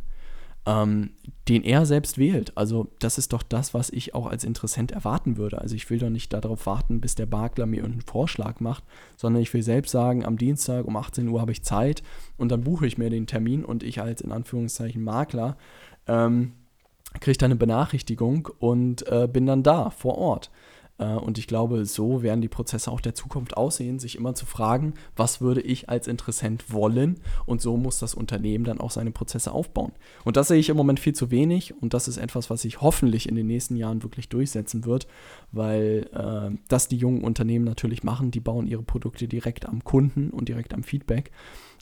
ähm, 0.66 1.10
den 1.48 1.62
er 1.62 1.84
selbst 1.84 2.16
wählt. 2.16 2.56
Also 2.56 2.88
das 2.98 3.18
ist 3.18 3.32
doch 3.32 3.42
das, 3.42 3.74
was 3.74 3.90
ich 3.90 4.14
auch 4.14 4.26
als 4.26 4.44
Interessent 4.44 4.92
erwarten 4.92 5.36
würde. 5.36 5.60
Also 5.60 5.74
ich 5.74 5.88
will 5.90 5.98
doch 5.98 6.08
nicht 6.08 6.32
darauf 6.32 6.66
warten, 6.66 7.00
bis 7.00 7.14
der 7.14 7.26
Makler 7.26 7.66
mir 7.66 7.84
einen 7.84 8.00
Vorschlag 8.00 8.60
macht, 8.60 8.84
sondern 9.16 9.42
ich 9.42 9.52
will 9.52 9.62
selbst 9.62 9.90
sagen, 9.90 10.24
am 10.24 10.38
Dienstag 10.38 10.86
um 10.86 10.96
18 10.96 11.28
Uhr 11.28 11.40
habe 11.40 11.52
ich 11.52 11.62
Zeit 11.62 12.02
und 12.38 12.50
dann 12.50 12.62
buche 12.62 12.86
ich 12.86 12.96
mir 12.96 13.10
den 13.10 13.26
Termin 13.26 13.64
und 13.64 13.82
ich 13.82 14.00
als 14.00 14.22
in 14.22 14.32
Anführungszeichen 14.32 15.04
Makler 15.04 15.56
ähm, 16.06 16.52
kriege 17.20 17.38
dann 17.38 17.50
eine 17.50 17.56
Benachrichtigung 17.58 18.48
und 18.58 19.06
äh, 19.08 19.28
bin 19.30 19.46
dann 19.46 19.62
da 19.62 19.90
vor 19.90 20.16
Ort. 20.18 20.50
Äh, 20.98 21.14
und 21.14 21.38
ich 21.38 21.46
glaube, 21.46 21.84
so 21.86 22.22
werden 22.22 22.40
die 22.40 22.48
Prozesse 22.48 22.90
auch 22.90 23.00
der 23.00 23.14
Zukunft 23.14 23.56
aussehen, 23.56 23.98
sich 23.98 24.16
immer 24.16 24.34
zu 24.34 24.46
fragen, 24.46 24.94
was 25.16 25.40
würde 25.40 25.60
ich 25.60 25.88
als 25.88 26.08
Interessent 26.08 26.72
wollen? 26.72 27.20
Und 27.46 27.60
so 27.60 27.76
muss 27.76 27.98
das 27.98 28.14
Unternehmen 28.14 28.64
dann 28.64 28.80
auch 28.80 28.90
seine 28.90 29.10
Prozesse 29.10 29.52
aufbauen. 29.52 29.92
Und 30.24 30.36
das 30.36 30.48
sehe 30.48 30.58
ich 30.58 30.68
im 30.68 30.76
Moment 30.76 31.00
viel 31.00 31.14
zu 31.14 31.30
wenig 31.30 31.74
und 31.80 31.94
das 31.94 32.08
ist 32.08 32.16
etwas, 32.16 32.50
was 32.50 32.62
sich 32.62 32.80
hoffentlich 32.80 33.28
in 33.28 33.34
den 33.34 33.46
nächsten 33.46 33.76
Jahren 33.76 34.02
wirklich 34.02 34.28
durchsetzen 34.28 34.84
wird, 34.84 35.06
weil 35.52 36.08
äh, 36.12 36.56
das 36.68 36.88
die 36.88 36.96
jungen 36.96 37.24
Unternehmen 37.24 37.64
natürlich 37.64 38.02
machen, 38.02 38.30
die 38.30 38.40
bauen 38.40 38.66
ihre 38.66 38.82
Produkte 38.82 39.28
direkt 39.28 39.66
am 39.66 39.84
Kunden 39.84 40.30
und 40.30 40.48
direkt 40.48 40.74
am 40.74 40.82
Feedback. 40.82 41.30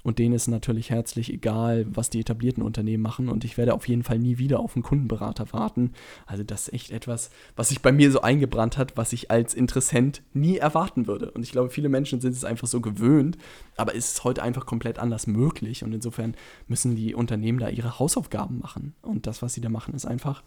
Und 0.03 0.19
denen 0.19 0.35
ist 0.35 0.49
natürlich 0.49 0.91
herzlich 0.91 1.33
egal, 1.33 1.87
was 1.88 2.11
die 2.11 2.21
etablierten 2.21 2.62
Unternehmen 2.62 3.03
machen. 3.03 3.29
Und 3.29 3.45
ich 3.45 3.57
werde 3.57 3.75
auf 3.75 3.87
jeden 3.87 4.03
Fall 4.03 4.19
nie 4.19 4.38
wieder 4.38 4.61
auf 4.61 4.75
einen 4.75 4.83
Kundenberater 4.83 5.53
warten. 5.53 5.93
Also 6.27 6.43
das 6.43 6.69
ist 6.69 6.75
echt 6.75 6.91
etwas, 6.91 7.31
was 7.55 7.69
sich 7.69 7.83
bei 7.83 7.93
mir 7.93 8.11
so 8.11 8.21
eingebrannt 8.21 8.79
hat, 8.79 8.97
was 8.97 9.12
ich 9.12 9.31
als 9.31 9.55
Interessent 9.55 10.23
nie 10.33 10.57
erwarten 10.57 11.07
würde. 11.07 11.31
Und 11.31 11.43
ich 11.43 11.53
glaube, 11.53 11.71
viele 11.71 11.88
Menschen 11.88 12.21
sind 12.21 12.33
es 12.33 12.45
einfach 12.45 12.67
so 12.67 12.81
gewöhnt. 12.81 13.38
Aber 13.77 13.95
es 13.95 14.12
ist 14.12 14.25
heute 14.25 14.43
einfach 14.43 14.67
komplett 14.67 14.99
anders 14.99 15.27
möglich. 15.27 15.85
Und 15.85 15.93
insofern 15.93 16.35
müssen 16.67 16.97
die 16.97 17.15
Unternehmen 17.15 17.59
da 17.59 17.69
ihre 17.69 17.99
Hausaufgaben 17.99 18.59
machen. 18.59 18.95
Und 19.03 19.27
das, 19.27 19.41
was 19.41 19.55
sie 19.55 19.61
da 19.61 19.69
machen, 19.69 19.95
ist 19.95 20.07
einfach, 20.07 20.43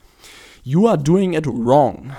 you 0.64 0.88
are 0.88 0.98
doing 0.98 1.34
it 1.34 1.48
wrong. 1.48 2.12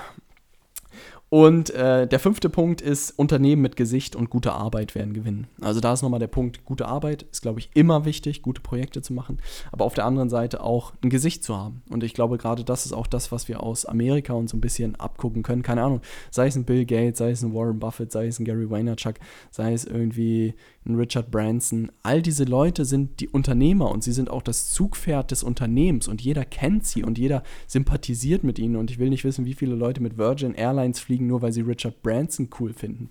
Und 1.29 1.71
äh, 1.71 2.07
der 2.07 2.19
fünfte 2.19 2.49
Punkt 2.49 2.79
ist, 2.79 3.11
Unternehmen 3.11 3.61
mit 3.61 3.75
Gesicht 3.75 4.15
und 4.15 4.29
gute 4.29 4.53
Arbeit 4.53 4.95
werden 4.95 5.13
gewinnen. 5.13 5.47
Also 5.59 5.81
da 5.81 5.91
ist 5.91 6.01
nochmal 6.01 6.21
der 6.21 6.27
Punkt, 6.27 6.63
gute 6.63 6.87
Arbeit 6.87 7.23
ist, 7.31 7.41
glaube 7.41 7.59
ich, 7.59 7.69
immer 7.73 8.05
wichtig, 8.05 8.41
gute 8.41 8.61
Projekte 8.61 9.01
zu 9.01 9.11
machen, 9.13 9.39
aber 9.73 9.83
auf 9.83 9.93
der 9.93 10.05
anderen 10.05 10.29
Seite 10.29 10.63
auch 10.63 10.93
ein 11.03 11.09
Gesicht 11.09 11.43
zu 11.43 11.57
haben. 11.57 11.81
Und 11.89 12.03
ich 12.05 12.13
glaube, 12.13 12.37
gerade 12.37 12.63
das 12.63 12.85
ist 12.85 12.93
auch 12.93 13.07
das, 13.07 13.31
was 13.31 13.49
wir 13.49 13.61
aus 13.61 13.85
Amerika 13.85 14.33
uns 14.33 14.51
so 14.51 14.57
ein 14.57 14.61
bisschen 14.61 14.95
abgucken 14.95 15.43
können. 15.43 15.63
Keine 15.63 15.83
Ahnung, 15.83 15.99
sei 16.31 16.47
es 16.47 16.55
ein 16.55 16.63
Bill 16.63 16.85
Gates, 16.85 17.17
sei 17.17 17.31
es 17.31 17.41
ein 17.43 17.53
Warren 17.53 17.79
Buffett, 17.79 18.11
sei 18.11 18.27
es 18.27 18.39
ein 18.39 18.45
Gary 18.45 18.69
Vaynerchuk, 18.69 19.15
sei 19.51 19.73
es 19.73 19.83
irgendwie 19.83 20.53
ein 20.87 20.95
Richard 20.95 21.31
Branson. 21.31 21.91
All 22.03 22.21
diese 22.21 22.43
Leute 22.43 22.85
sind 22.85 23.19
die 23.19 23.29
Unternehmer 23.29 23.91
und 23.91 24.03
sie 24.03 24.11
sind 24.11 24.29
auch 24.29 24.41
das 24.41 24.71
Zugpferd 24.71 25.31
des 25.31 25.43
Unternehmens 25.43 26.07
und 26.07 26.21
jeder 26.21 26.45
kennt 26.45 26.85
sie 26.85 27.03
und 27.03 27.17
jeder 27.17 27.43
sympathisiert 27.67 28.43
mit 28.43 28.59
ihnen. 28.59 28.75
Und 28.75 28.91
ich 28.91 28.99
will 28.99 29.09
nicht 29.09 29.23
wissen, 29.23 29.45
wie 29.45 29.53
viele 29.53 29.75
Leute 29.75 30.01
mit 30.01 30.17
Virgin 30.17 30.53
Airlines 30.53 30.99
fliegen, 30.99 31.27
nur 31.27 31.41
weil 31.41 31.51
sie 31.51 31.61
Richard 31.61 32.01
Branson 32.01 32.49
cool 32.59 32.73
finden. 32.73 33.09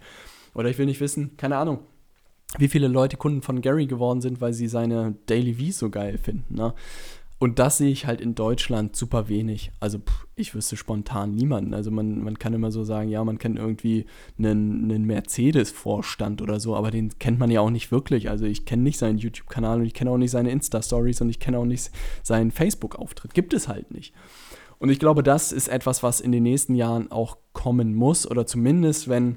Oder 0.54 0.70
ich 0.70 0.78
will 0.78 0.86
nicht 0.86 1.00
wissen, 1.00 1.36
keine 1.36 1.56
Ahnung, 1.56 1.80
wie 2.58 2.68
viele 2.68 2.88
Leute 2.88 3.16
Kunden 3.16 3.42
von 3.42 3.60
Gary 3.60 3.86
geworden 3.86 4.20
sind, 4.20 4.40
weil 4.40 4.52
sie 4.52 4.68
seine 4.68 5.14
Daily 5.26 5.54
V 5.54 5.72
so 5.72 5.90
geil 5.90 6.18
finden. 6.18 6.54
Ne? 6.54 6.74
Und 7.38 7.58
das 7.58 7.76
sehe 7.76 7.90
ich 7.90 8.06
halt 8.06 8.22
in 8.22 8.34
Deutschland 8.34 8.96
super 8.96 9.28
wenig. 9.28 9.70
Also 9.78 9.98
pff, 9.98 10.26
ich 10.36 10.54
wüsste 10.54 10.76
spontan 10.76 11.34
niemanden. 11.34 11.74
Also 11.74 11.90
man, 11.90 12.24
man 12.24 12.38
kann 12.38 12.54
immer 12.54 12.70
so 12.70 12.82
sagen, 12.82 13.10
ja, 13.10 13.22
man 13.24 13.38
kennt 13.38 13.58
irgendwie 13.58 14.06
einen, 14.38 14.84
einen 14.84 15.04
Mercedes-Vorstand 15.04 16.40
oder 16.40 16.60
so, 16.60 16.74
aber 16.74 16.90
den 16.90 17.18
kennt 17.18 17.38
man 17.38 17.50
ja 17.50 17.60
auch 17.60 17.70
nicht 17.70 17.92
wirklich. 17.92 18.30
Also 18.30 18.46
ich 18.46 18.64
kenne 18.64 18.84
nicht 18.84 18.98
seinen 18.98 19.18
YouTube-Kanal 19.18 19.80
und 19.80 19.86
ich 19.86 19.92
kenne 19.92 20.10
auch 20.10 20.18
nicht 20.18 20.30
seine 20.30 20.50
Insta-Stories 20.50 21.20
und 21.20 21.28
ich 21.28 21.38
kenne 21.38 21.58
auch 21.58 21.66
nicht 21.66 21.90
seinen 22.22 22.50
Facebook-Auftritt. 22.50 23.34
Gibt 23.34 23.52
es 23.52 23.68
halt 23.68 23.90
nicht. 23.90 24.14
Und 24.78 24.88
ich 24.88 24.98
glaube, 24.98 25.22
das 25.22 25.52
ist 25.52 25.68
etwas, 25.68 26.02
was 26.02 26.20
in 26.20 26.32
den 26.32 26.42
nächsten 26.42 26.74
Jahren 26.74 27.10
auch 27.10 27.36
kommen 27.52 27.94
muss 27.94 28.30
oder 28.30 28.46
zumindest, 28.46 29.08
wenn 29.08 29.36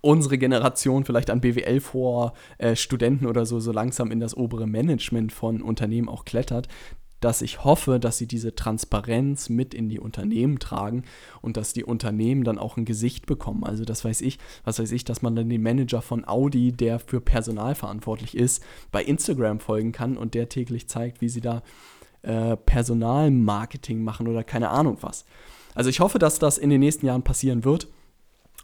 unsere 0.00 0.36
Generation 0.36 1.04
vielleicht 1.04 1.30
an 1.30 1.40
BWL 1.40 1.80
vor 1.80 2.34
äh, 2.58 2.76
Studenten 2.76 3.26
oder 3.26 3.46
so 3.46 3.58
so 3.58 3.72
langsam 3.72 4.10
in 4.10 4.20
das 4.20 4.36
obere 4.36 4.66
Management 4.66 5.32
von 5.32 5.62
Unternehmen 5.62 6.08
auch 6.08 6.24
klettert, 6.24 6.68
dass 7.24 7.40
ich 7.40 7.64
hoffe, 7.64 7.98
dass 7.98 8.18
sie 8.18 8.26
diese 8.26 8.54
Transparenz 8.54 9.48
mit 9.48 9.72
in 9.72 9.88
die 9.88 9.98
Unternehmen 9.98 10.58
tragen 10.58 11.04
und 11.40 11.56
dass 11.56 11.72
die 11.72 11.82
Unternehmen 11.82 12.44
dann 12.44 12.58
auch 12.58 12.76
ein 12.76 12.84
Gesicht 12.84 13.24
bekommen. 13.24 13.64
Also 13.64 13.86
das 13.86 14.04
weiß 14.04 14.20
ich, 14.20 14.38
was 14.64 14.78
weiß 14.78 14.92
ich, 14.92 15.04
dass 15.04 15.22
man 15.22 15.34
dann 15.34 15.48
den 15.48 15.62
Manager 15.62 16.02
von 16.02 16.28
Audi, 16.28 16.72
der 16.72 16.98
für 16.98 17.22
Personal 17.22 17.74
verantwortlich 17.74 18.36
ist, 18.36 18.62
bei 18.92 19.02
Instagram 19.02 19.58
folgen 19.58 19.92
kann 19.92 20.18
und 20.18 20.34
der 20.34 20.50
täglich 20.50 20.86
zeigt, 20.86 21.22
wie 21.22 21.30
sie 21.30 21.40
da 21.40 21.62
äh, 22.20 22.58
Personalmarketing 22.58 24.04
machen 24.04 24.28
oder 24.28 24.44
keine 24.44 24.68
Ahnung 24.68 24.98
was. 25.00 25.24
Also 25.74 25.88
ich 25.88 26.00
hoffe, 26.00 26.18
dass 26.18 26.38
das 26.38 26.58
in 26.58 26.68
den 26.68 26.80
nächsten 26.80 27.06
Jahren 27.06 27.22
passieren 27.22 27.64
wird. 27.64 27.88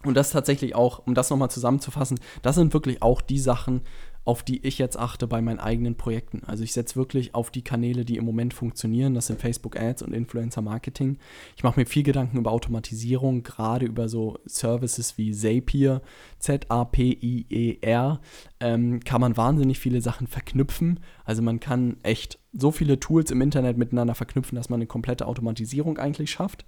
Und 0.03 0.15
das 0.15 0.31
tatsächlich 0.31 0.73
auch, 0.73 1.05
um 1.05 1.13
das 1.13 1.29
nochmal 1.29 1.51
zusammenzufassen, 1.51 2.19
das 2.41 2.55
sind 2.55 2.73
wirklich 2.73 3.01
auch 3.01 3.21
die 3.21 3.37
Sachen, 3.37 3.81
auf 4.23 4.43
die 4.43 4.65
ich 4.65 4.77
jetzt 4.77 4.97
achte 4.97 5.25
bei 5.25 5.41
meinen 5.41 5.59
eigenen 5.59 5.95
Projekten. 5.95 6.43
Also 6.45 6.63
ich 6.63 6.73
setze 6.73 6.95
wirklich 6.95 7.33
auf 7.33 7.49
die 7.49 7.63
Kanäle, 7.63 8.05
die 8.05 8.17
im 8.17 8.25
Moment 8.25 8.53
funktionieren. 8.53 9.15
Das 9.15 9.27
sind 9.27 9.41
Facebook 9.41 9.79
Ads 9.79 10.03
und 10.03 10.13
Influencer 10.13 10.61
Marketing. 10.61 11.17
Ich 11.55 11.63
mache 11.63 11.79
mir 11.79 11.85
viel 11.87 12.03
Gedanken 12.03 12.37
über 12.37 12.51
Automatisierung, 12.51 13.41
gerade 13.41 13.85
über 13.87 14.09
so 14.09 14.37
Services 14.45 15.17
wie 15.17 15.31
Zapier, 15.31 16.01
Z-A-P-I-E-R, 16.37 18.21
ähm, 18.59 18.99
kann 18.99 19.21
man 19.21 19.37
wahnsinnig 19.37 19.79
viele 19.79 20.01
Sachen 20.01 20.27
verknüpfen. 20.27 20.99
Also 21.25 21.41
man 21.41 21.59
kann 21.59 21.97
echt 22.03 22.37
so 22.53 22.71
viele 22.71 22.99
Tools 22.99 23.31
im 23.31 23.41
Internet 23.41 23.77
miteinander 23.77 24.13
verknüpfen, 24.13 24.55
dass 24.55 24.69
man 24.69 24.77
eine 24.77 24.87
komplette 24.87 25.27
Automatisierung 25.27 25.97
eigentlich 25.97 26.29
schafft. 26.29 26.65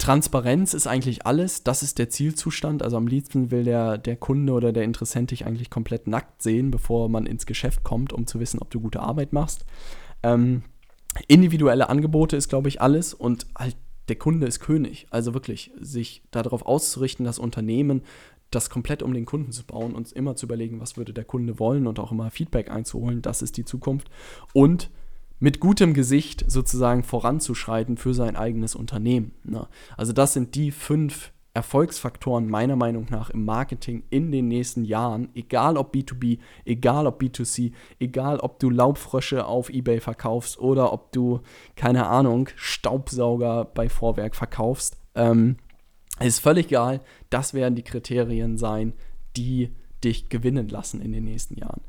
Transparenz 0.00 0.74
ist 0.74 0.86
eigentlich 0.86 1.26
alles. 1.26 1.62
Das 1.62 1.82
ist 1.82 1.98
der 1.98 2.08
Zielzustand. 2.08 2.82
Also 2.82 2.96
am 2.96 3.06
liebsten 3.06 3.50
will 3.50 3.64
der, 3.64 3.98
der 3.98 4.16
Kunde 4.16 4.54
oder 4.54 4.72
der 4.72 4.82
Interessent 4.82 5.30
dich 5.30 5.46
eigentlich 5.46 5.70
komplett 5.70 6.06
nackt 6.06 6.42
sehen, 6.42 6.70
bevor 6.70 7.08
man 7.08 7.26
ins 7.26 7.46
Geschäft 7.46 7.84
kommt, 7.84 8.12
um 8.12 8.26
zu 8.26 8.40
wissen, 8.40 8.60
ob 8.60 8.70
du 8.70 8.80
gute 8.80 9.00
Arbeit 9.00 9.32
machst. 9.32 9.66
Ähm, 10.22 10.62
individuelle 11.28 11.88
Angebote 11.88 12.36
ist, 12.36 12.48
glaube 12.48 12.68
ich, 12.68 12.80
alles 12.80 13.12
und 13.14 13.46
halt 13.56 13.76
der 14.08 14.16
Kunde 14.16 14.46
ist 14.46 14.60
König. 14.60 15.06
Also 15.10 15.34
wirklich, 15.34 15.70
sich 15.78 16.22
darauf 16.30 16.62
auszurichten, 16.62 17.24
dass 17.24 17.38
Unternehmen 17.38 18.02
das 18.50 18.70
komplett 18.70 19.02
um 19.02 19.12
den 19.14 19.26
Kunden 19.26 19.52
zu 19.52 19.64
bauen 19.64 19.94
und 19.94 20.10
immer 20.12 20.34
zu 20.34 20.46
überlegen, 20.46 20.80
was 20.80 20.96
würde 20.96 21.12
der 21.12 21.24
Kunde 21.24 21.58
wollen 21.60 21.86
und 21.86 22.00
auch 22.00 22.10
immer 22.10 22.30
Feedback 22.30 22.70
einzuholen, 22.70 23.22
das 23.22 23.42
ist 23.42 23.56
die 23.58 23.64
Zukunft. 23.64 24.10
Und 24.52 24.90
mit 25.40 25.58
gutem 25.58 25.94
Gesicht 25.94 26.44
sozusagen 26.46 27.02
voranzuschreiten 27.02 27.96
für 27.96 28.14
sein 28.14 28.36
eigenes 28.36 28.74
Unternehmen. 28.74 29.32
Ne? 29.42 29.66
Also 29.96 30.12
das 30.12 30.34
sind 30.34 30.54
die 30.54 30.70
fünf 30.70 31.32
Erfolgsfaktoren 31.52 32.48
meiner 32.48 32.76
Meinung 32.76 33.06
nach 33.10 33.30
im 33.30 33.44
Marketing 33.44 34.04
in 34.10 34.30
den 34.30 34.46
nächsten 34.46 34.84
Jahren, 34.84 35.30
egal 35.34 35.76
ob 35.76 35.92
B2B, 35.94 36.38
egal 36.64 37.06
ob 37.08 37.20
B2C, 37.20 37.72
egal 37.98 38.38
ob 38.38 38.60
du 38.60 38.70
Laubfrösche 38.70 39.46
auf 39.46 39.68
eBay 39.68 40.00
verkaufst 40.00 40.60
oder 40.60 40.92
ob 40.92 41.10
du, 41.10 41.40
keine 41.74 42.06
Ahnung, 42.06 42.48
Staubsauger 42.54 43.64
bei 43.64 43.88
Vorwerk 43.88 44.36
verkaufst. 44.36 44.96
Ähm, 45.16 45.56
ist 46.20 46.38
völlig 46.38 46.66
egal, 46.66 47.00
das 47.30 47.52
werden 47.54 47.74
die 47.74 47.82
Kriterien 47.82 48.56
sein, 48.56 48.92
die 49.36 49.70
dich 50.04 50.28
gewinnen 50.28 50.68
lassen 50.68 51.00
in 51.00 51.12
den 51.12 51.24
nächsten 51.24 51.58
Jahren. 51.58 51.80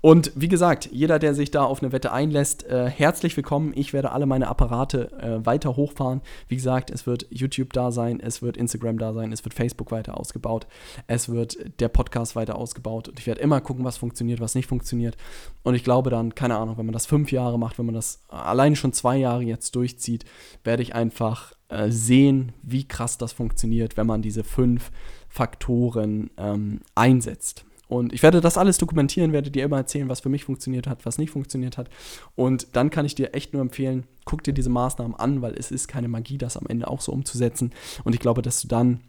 Und 0.00 0.32
wie 0.34 0.48
gesagt, 0.48 0.88
jeder, 0.90 1.18
der 1.18 1.34
sich 1.34 1.50
da 1.50 1.64
auf 1.64 1.82
eine 1.82 1.92
Wette 1.92 2.12
einlässt, 2.12 2.64
äh, 2.64 2.88
herzlich 2.88 3.36
willkommen. 3.36 3.72
Ich 3.74 3.92
werde 3.92 4.12
alle 4.12 4.26
meine 4.26 4.48
Apparate 4.48 5.12
äh, 5.20 5.44
weiter 5.44 5.76
hochfahren. 5.76 6.20
Wie 6.48 6.56
gesagt, 6.56 6.90
es 6.90 7.06
wird 7.06 7.26
YouTube 7.30 7.72
da 7.72 7.92
sein, 7.92 8.20
es 8.20 8.42
wird 8.42 8.56
Instagram 8.56 8.98
da 8.98 9.12
sein, 9.12 9.32
es 9.32 9.44
wird 9.44 9.54
Facebook 9.54 9.90
weiter 9.90 10.18
ausgebaut, 10.18 10.66
es 11.06 11.28
wird 11.28 11.58
der 11.80 11.88
Podcast 11.88 12.36
weiter 12.36 12.56
ausgebaut. 12.56 13.08
Und 13.08 13.18
ich 13.18 13.26
werde 13.26 13.40
immer 13.40 13.60
gucken, 13.60 13.84
was 13.84 13.96
funktioniert, 13.96 14.40
was 14.40 14.54
nicht 14.54 14.66
funktioniert. 14.66 15.16
Und 15.62 15.74
ich 15.74 15.84
glaube 15.84 16.10
dann, 16.10 16.34
keine 16.34 16.56
Ahnung, 16.56 16.78
wenn 16.78 16.86
man 16.86 16.92
das 16.92 17.06
fünf 17.06 17.32
Jahre 17.32 17.58
macht, 17.58 17.78
wenn 17.78 17.86
man 17.86 17.94
das 17.94 18.22
alleine 18.28 18.76
schon 18.76 18.92
zwei 18.92 19.16
Jahre 19.16 19.42
jetzt 19.42 19.76
durchzieht, 19.76 20.24
werde 20.64 20.82
ich 20.82 20.94
einfach 20.94 21.52
äh, 21.68 21.90
sehen, 21.90 22.52
wie 22.62 22.88
krass 22.88 23.18
das 23.18 23.32
funktioniert, 23.32 23.96
wenn 23.96 24.06
man 24.06 24.22
diese 24.22 24.44
fünf 24.44 24.90
Faktoren 25.28 26.30
ähm, 26.36 26.80
einsetzt. 26.94 27.64
Und 27.88 28.12
ich 28.12 28.22
werde 28.22 28.42
das 28.42 28.58
alles 28.58 28.76
dokumentieren, 28.76 29.32
werde 29.32 29.50
dir 29.50 29.64
immer 29.64 29.78
erzählen, 29.78 30.10
was 30.10 30.20
für 30.20 30.28
mich 30.28 30.44
funktioniert 30.44 30.86
hat, 30.86 31.06
was 31.06 31.16
nicht 31.16 31.30
funktioniert 31.30 31.78
hat. 31.78 31.88
Und 32.34 32.76
dann 32.76 32.90
kann 32.90 33.06
ich 33.06 33.14
dir 33.14 33.34
echt 33.34 33.54
nur 33.54 33.62
empfehlen, 33.62 34.04
guck 34.26 34.44
dir 34.44 34.52
diese 34.52 34.68
Maßnahmen 34.68 35.16
an, 35.16 35.40
weil 35.40 35.54
es 35.54 35.70
ist 35.70 35.88
keine 35.88 36.08
Magie, 36.08 36.36
das 36.36 36.58
am 36.58 36.66
Ende 36.66 36.88
auch 36.88 37.00
so 37.00 37.12
umzusetzen. 37.12 37.72
Und 38.04 38.14
ich 38.14 38.20
glaube, 38.20 38.42
dass 38.42 38.60
du 38.60 38.68
dann 38.68 39.00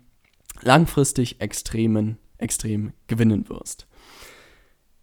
langfristig 0.61 1.41
extremen, 1.41 2.17
extrem 2.37 2.93
gewinnen 3.07 3.49
wirst. 3.49 3.88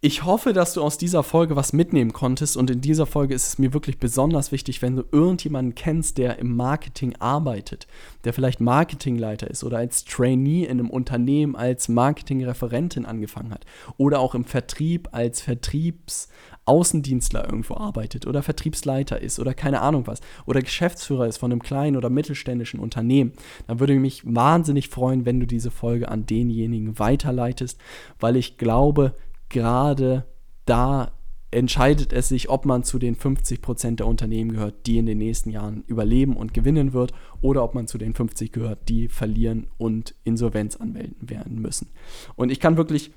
Ich 0.07 0.23
hoffe, 0.23 0.53
dass 0.53 0.73
du 0.73 0.81
aus 0.81 0.97
dieser 0.97 1.21
Folge 1.21 1.57
was 1.57 1.73
mitnehmen 1.73 2.13
konntest 2.13 2.55
und 2.55 2.71
in 2.71 2.79
dieser 2.79 3.05
Folge 3.05 3.33
ist 3.33 3.45
es 3.45 3.59
mir 3.59 3.73
wirklich 3.73 3.97
besonders 3.97 4.53
wichtig, 4.53 4.81
wenn 4.81 4.95
du 4.95 5.03
irgendjemanden 5.11 5.75
kennst, 5.75 6.17
der 6.17 6.39
im 6.39 6.55
Marketing 6.55 7.17
arbeitet, 7.19 7.87
der 8.23 8.31
vielleicht 8.31 8.61
Marketingleiter 8.61 9.51
ist 9.51 9.65
oder 9.65 9.79
als 9.79 10.05
Trainee 10.05 10.63
in 10.63 10.79
einem 10.79 10.89
Unternehmen 10.89 11.57
als 11.57 11.89
Marketingreferentin 11.89 13.05
angefangen 13.05 13.51
hat 13.51 13.65
oder 13.97 14.21
auch 14.21 14.33
im 14.33 14.45
Vertrieb 14.45 15.09
als 15.11 15.41
Vertriebsaußendienstler 15.41 17.43
irgendwo 17.43 17.75
arbeitet 17.75 18.25
oder 18.27 18.43
Vertriebsleiter 18.43 19.21
ist 19.21 19.41
oder 19.41 19.53
keine 19.53 19.81
Ahnung 19.81 20.07
was 20.07 20.21
oder 20.45 20.61
Geschäftsführer 20.61 21.27
ist 21.27 21.35
von 21.35 21.51
einem 21.51 21.61
kleinen 21.61 21.97
oder 21.97 22.09
mittelständischen 22.09 22.79
Unternehmen, 22.79 23.33
dann 23.67 23.81
würde 23.81 23.95
ich 23.95 23.99
mich 23.99 24.23
wahnsinnig 24.25 24.87
freuen, 24.87 25.25
wenn 25.25 25.41
du 25.41 25.45
diese 25.45 25.69
Folge 25.69 26.07
an 26.07 26.25
denjenigen 26.25 26.97
weiterleitest, 26.97 27.77
weil 28.21 28.37
ich 28.37 28.57
glaube, 28.57 29.13
gerade 29.49 30.25
da 30.65 31.11
entscheidet 31.49 32.11
es 32.11 32.27
sich, 32.27 32.49
ob 32.49 32.65
man 32.65 32.83
zu 32.83 32.99
den 32.99 33.15
50% 33.15 33.95
der 33.95 34.07
Unternehmen 34.07 34.51
gehört, 34.51 34.85
die 34.85 34.97
in 34.97 35.05
den 35.05 35.17
nächsten 35.17 35.49
Jahren 35.49 35.83
überleben 35.87 36.35
und 36.35 36.53
gewinnen 36.53 36.93
wird, 36.93 37.13
oder 37.41 37.63
ob 37.63 37.73
man 37.73 37.87
zu 37.87 37.97
den 37.97 38.13
50 38.13 38.51
gehört, 38.51 38.89
die 38.89 39.07
verlieren 39.07 39.67
und 39.77 40.13
Insolvenz 40.23 40.75
anmelden 40.75 41.29
werden 41.29 41.61
müssen. 41.61 41.89
Und 42.35 42.51
ich 42.51 42.59
kann 42.59 42.77
wirklich 42.77 43.11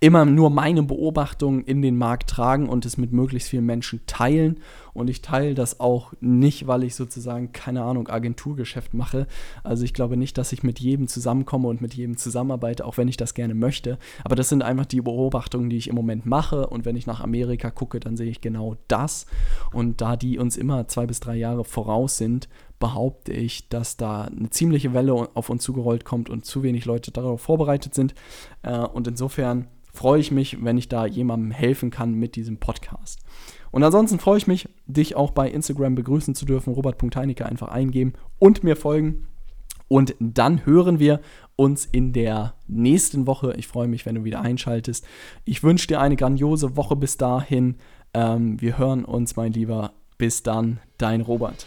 immer 0.00 0.24
nur 0.24 0.50
meine 0.50 0.82
Beobachtungen 0.82 1.62
in 1.62 1.80
den 1.80 1.96
Markt 1.96 2.28
tragen 2.28 2.68
und 2.68 2.84
es 2.84 2.96
mit 2.96 3.12
möglichst 3.12 3.50
vielen 3.50 3.66
Menschen 3.66 4.00
teilen. 4.06 4.58
Und 4.92 5.08
ich 5.08 5.22
teile 5.22 5.54
das 5.54 5.78
auch 5.78 6.12
nicht, 6.20 6.66
weil 6.66 6.82
ich 6.82 6.96
sozusagen, 6.96 7.52
keine 7.52 7.82
Ahnung, 7.82 8.08
Agenturgeschäft 8.08 8.94
mache. 8.94 9.28
Also 9.62 9.84
ich 9.84 9.94
glaube 9.94 10.16
nicht, 10.16 10.38
dass 10.38 10.52
ich 10.52 10.64
mit 10.64 10.80
jedem 10.80 11.06
zusammenkomme 11.06 11.68
und 11.68 11.82
mit 11.82 11.94
jedem 11.94 12.16
zusammenarbeite, 12.16 12.84
auch 12.84 12.96
wenn 12.96 13.06
ich 13.06 13.16
das 13.16 13.34
gerne 13.34 13.54
möchte. 13.54 13.98
Aber 14.24 14.34
das 14.34 14.48
sind 14.48 14.62
einfach 14.62 14.86
die 14.86 15.00
Beobachtungen, 15.00 15.70
die 15.70 15.76
ich 15.76 15.88
im 15.88 15.94
Moment 15.94 16.26
mache. 16.26 16.66
Und 16.66 16.84
wenn 16.84 16.96
ich 16.96 17.06
nach 17.06 17.20
Amerika 17.20 17.70
gucke, 17.70 18.00
dann 18.00 18.16
sehe 18.16 18.30
ich 18.30 18.40
genau 18.40 18.76
das. 18.88 19.26
Und 19.72 20.00
da 20.00 20.16
die 20.16 20.38
uns 20.38 20.56
immer 20.56 20.88
zwei 20.88 21.06
bis 21.06 21.20
drei 21.20 21.36
Jahre 21.36 21.64
voraus 21.64 22.16
sind, 22.16 22.48
behaupte 22.80 23.32
ich, 23.32 23.68
dass 23.68 23.96
da 23.96 24.22
eine 24.24 24.50
ziemliche 24.50 24.92
Welle 24.94 25.12
auf 25.12 25.48
uns 25.48 25.62
zugerollt 25.62 26.04
kommt 26.04 26.28
und 26.28 26.44
zu 26.44 26.62
wenig 26.62 26.84
Leute 26.86 27.12
darauf 27.12 27.40
vorbereitet 27.40 27.94
sind. 27.94 28.14
Äh, 28.62 28.78
und 28.78 29.06
insofern 29.06 29.68
freue 29.96 30.20
ich 30.20 30.30
mich, 30.30 30.62
wenn 30.62 30.78
ich 30.78 30.88
da 30.88 31.06
jemandem 31.06 31.50
helfen 31.50 31.90
kann 31.90 32.14
mit 32.14 32.36
diesem 32.36 32.58
Podcast. 32.58 33.20
Und 33.70 33.82
ansonsten 33.82 34.18
freue 34.18 34.38
ich 34.38 34.46
mich, 34.46 34.68
dich 34.86 35.16
auch 35.16 35.32
bei 35.32 35.50
Instagram 35.50 35.94
begrüßen 35.94 36.34
zu 36.34 36.46
dürfen. 36.46 36.72
Robert.heinecke 36.72 37.44
einfach 37.44 37.68
eingeben 37.68 38.14
und 38.38 38.64
mir 38.64 38.76
folgen. 38.76 39.26
Und 39.88 40.14
dann 40.18 40.66
hören 40.66 40.98
wir 40.98 41.20
uns 41.54 41.86
in 41.86 42.12
der 42.12 42.54
nächsten 42.66 43.26
Woche. 43.26 43.54
Ich 43.56 43.66
freue 43.66 43.88
mich, 43.88 44.04
wenn 44.04 44.16
du 44.16 44.24
wieder 44.24 44.40
einschaltest. 44.40 45.06
Ich 45.44 45.62
wünsche 45.62 45.86
dir 45.86 46.00
eine 46.00 46.16
grandiose 46.16 46.76
Woche 46.76 46.96
bis 46.96 47.16
dahin. 47.16 47.76
Ähm, 48.14 48.60
wir 48.60 48.78
hören 48.78 49.04
uns, 49.04 49.36
mein 49.36 49.52
Lieber. 49.52 49.92
Bis 50.18 50.42
dann, 50.42 50.80
dein 50.98 51.20
Robert. 51.20 51.66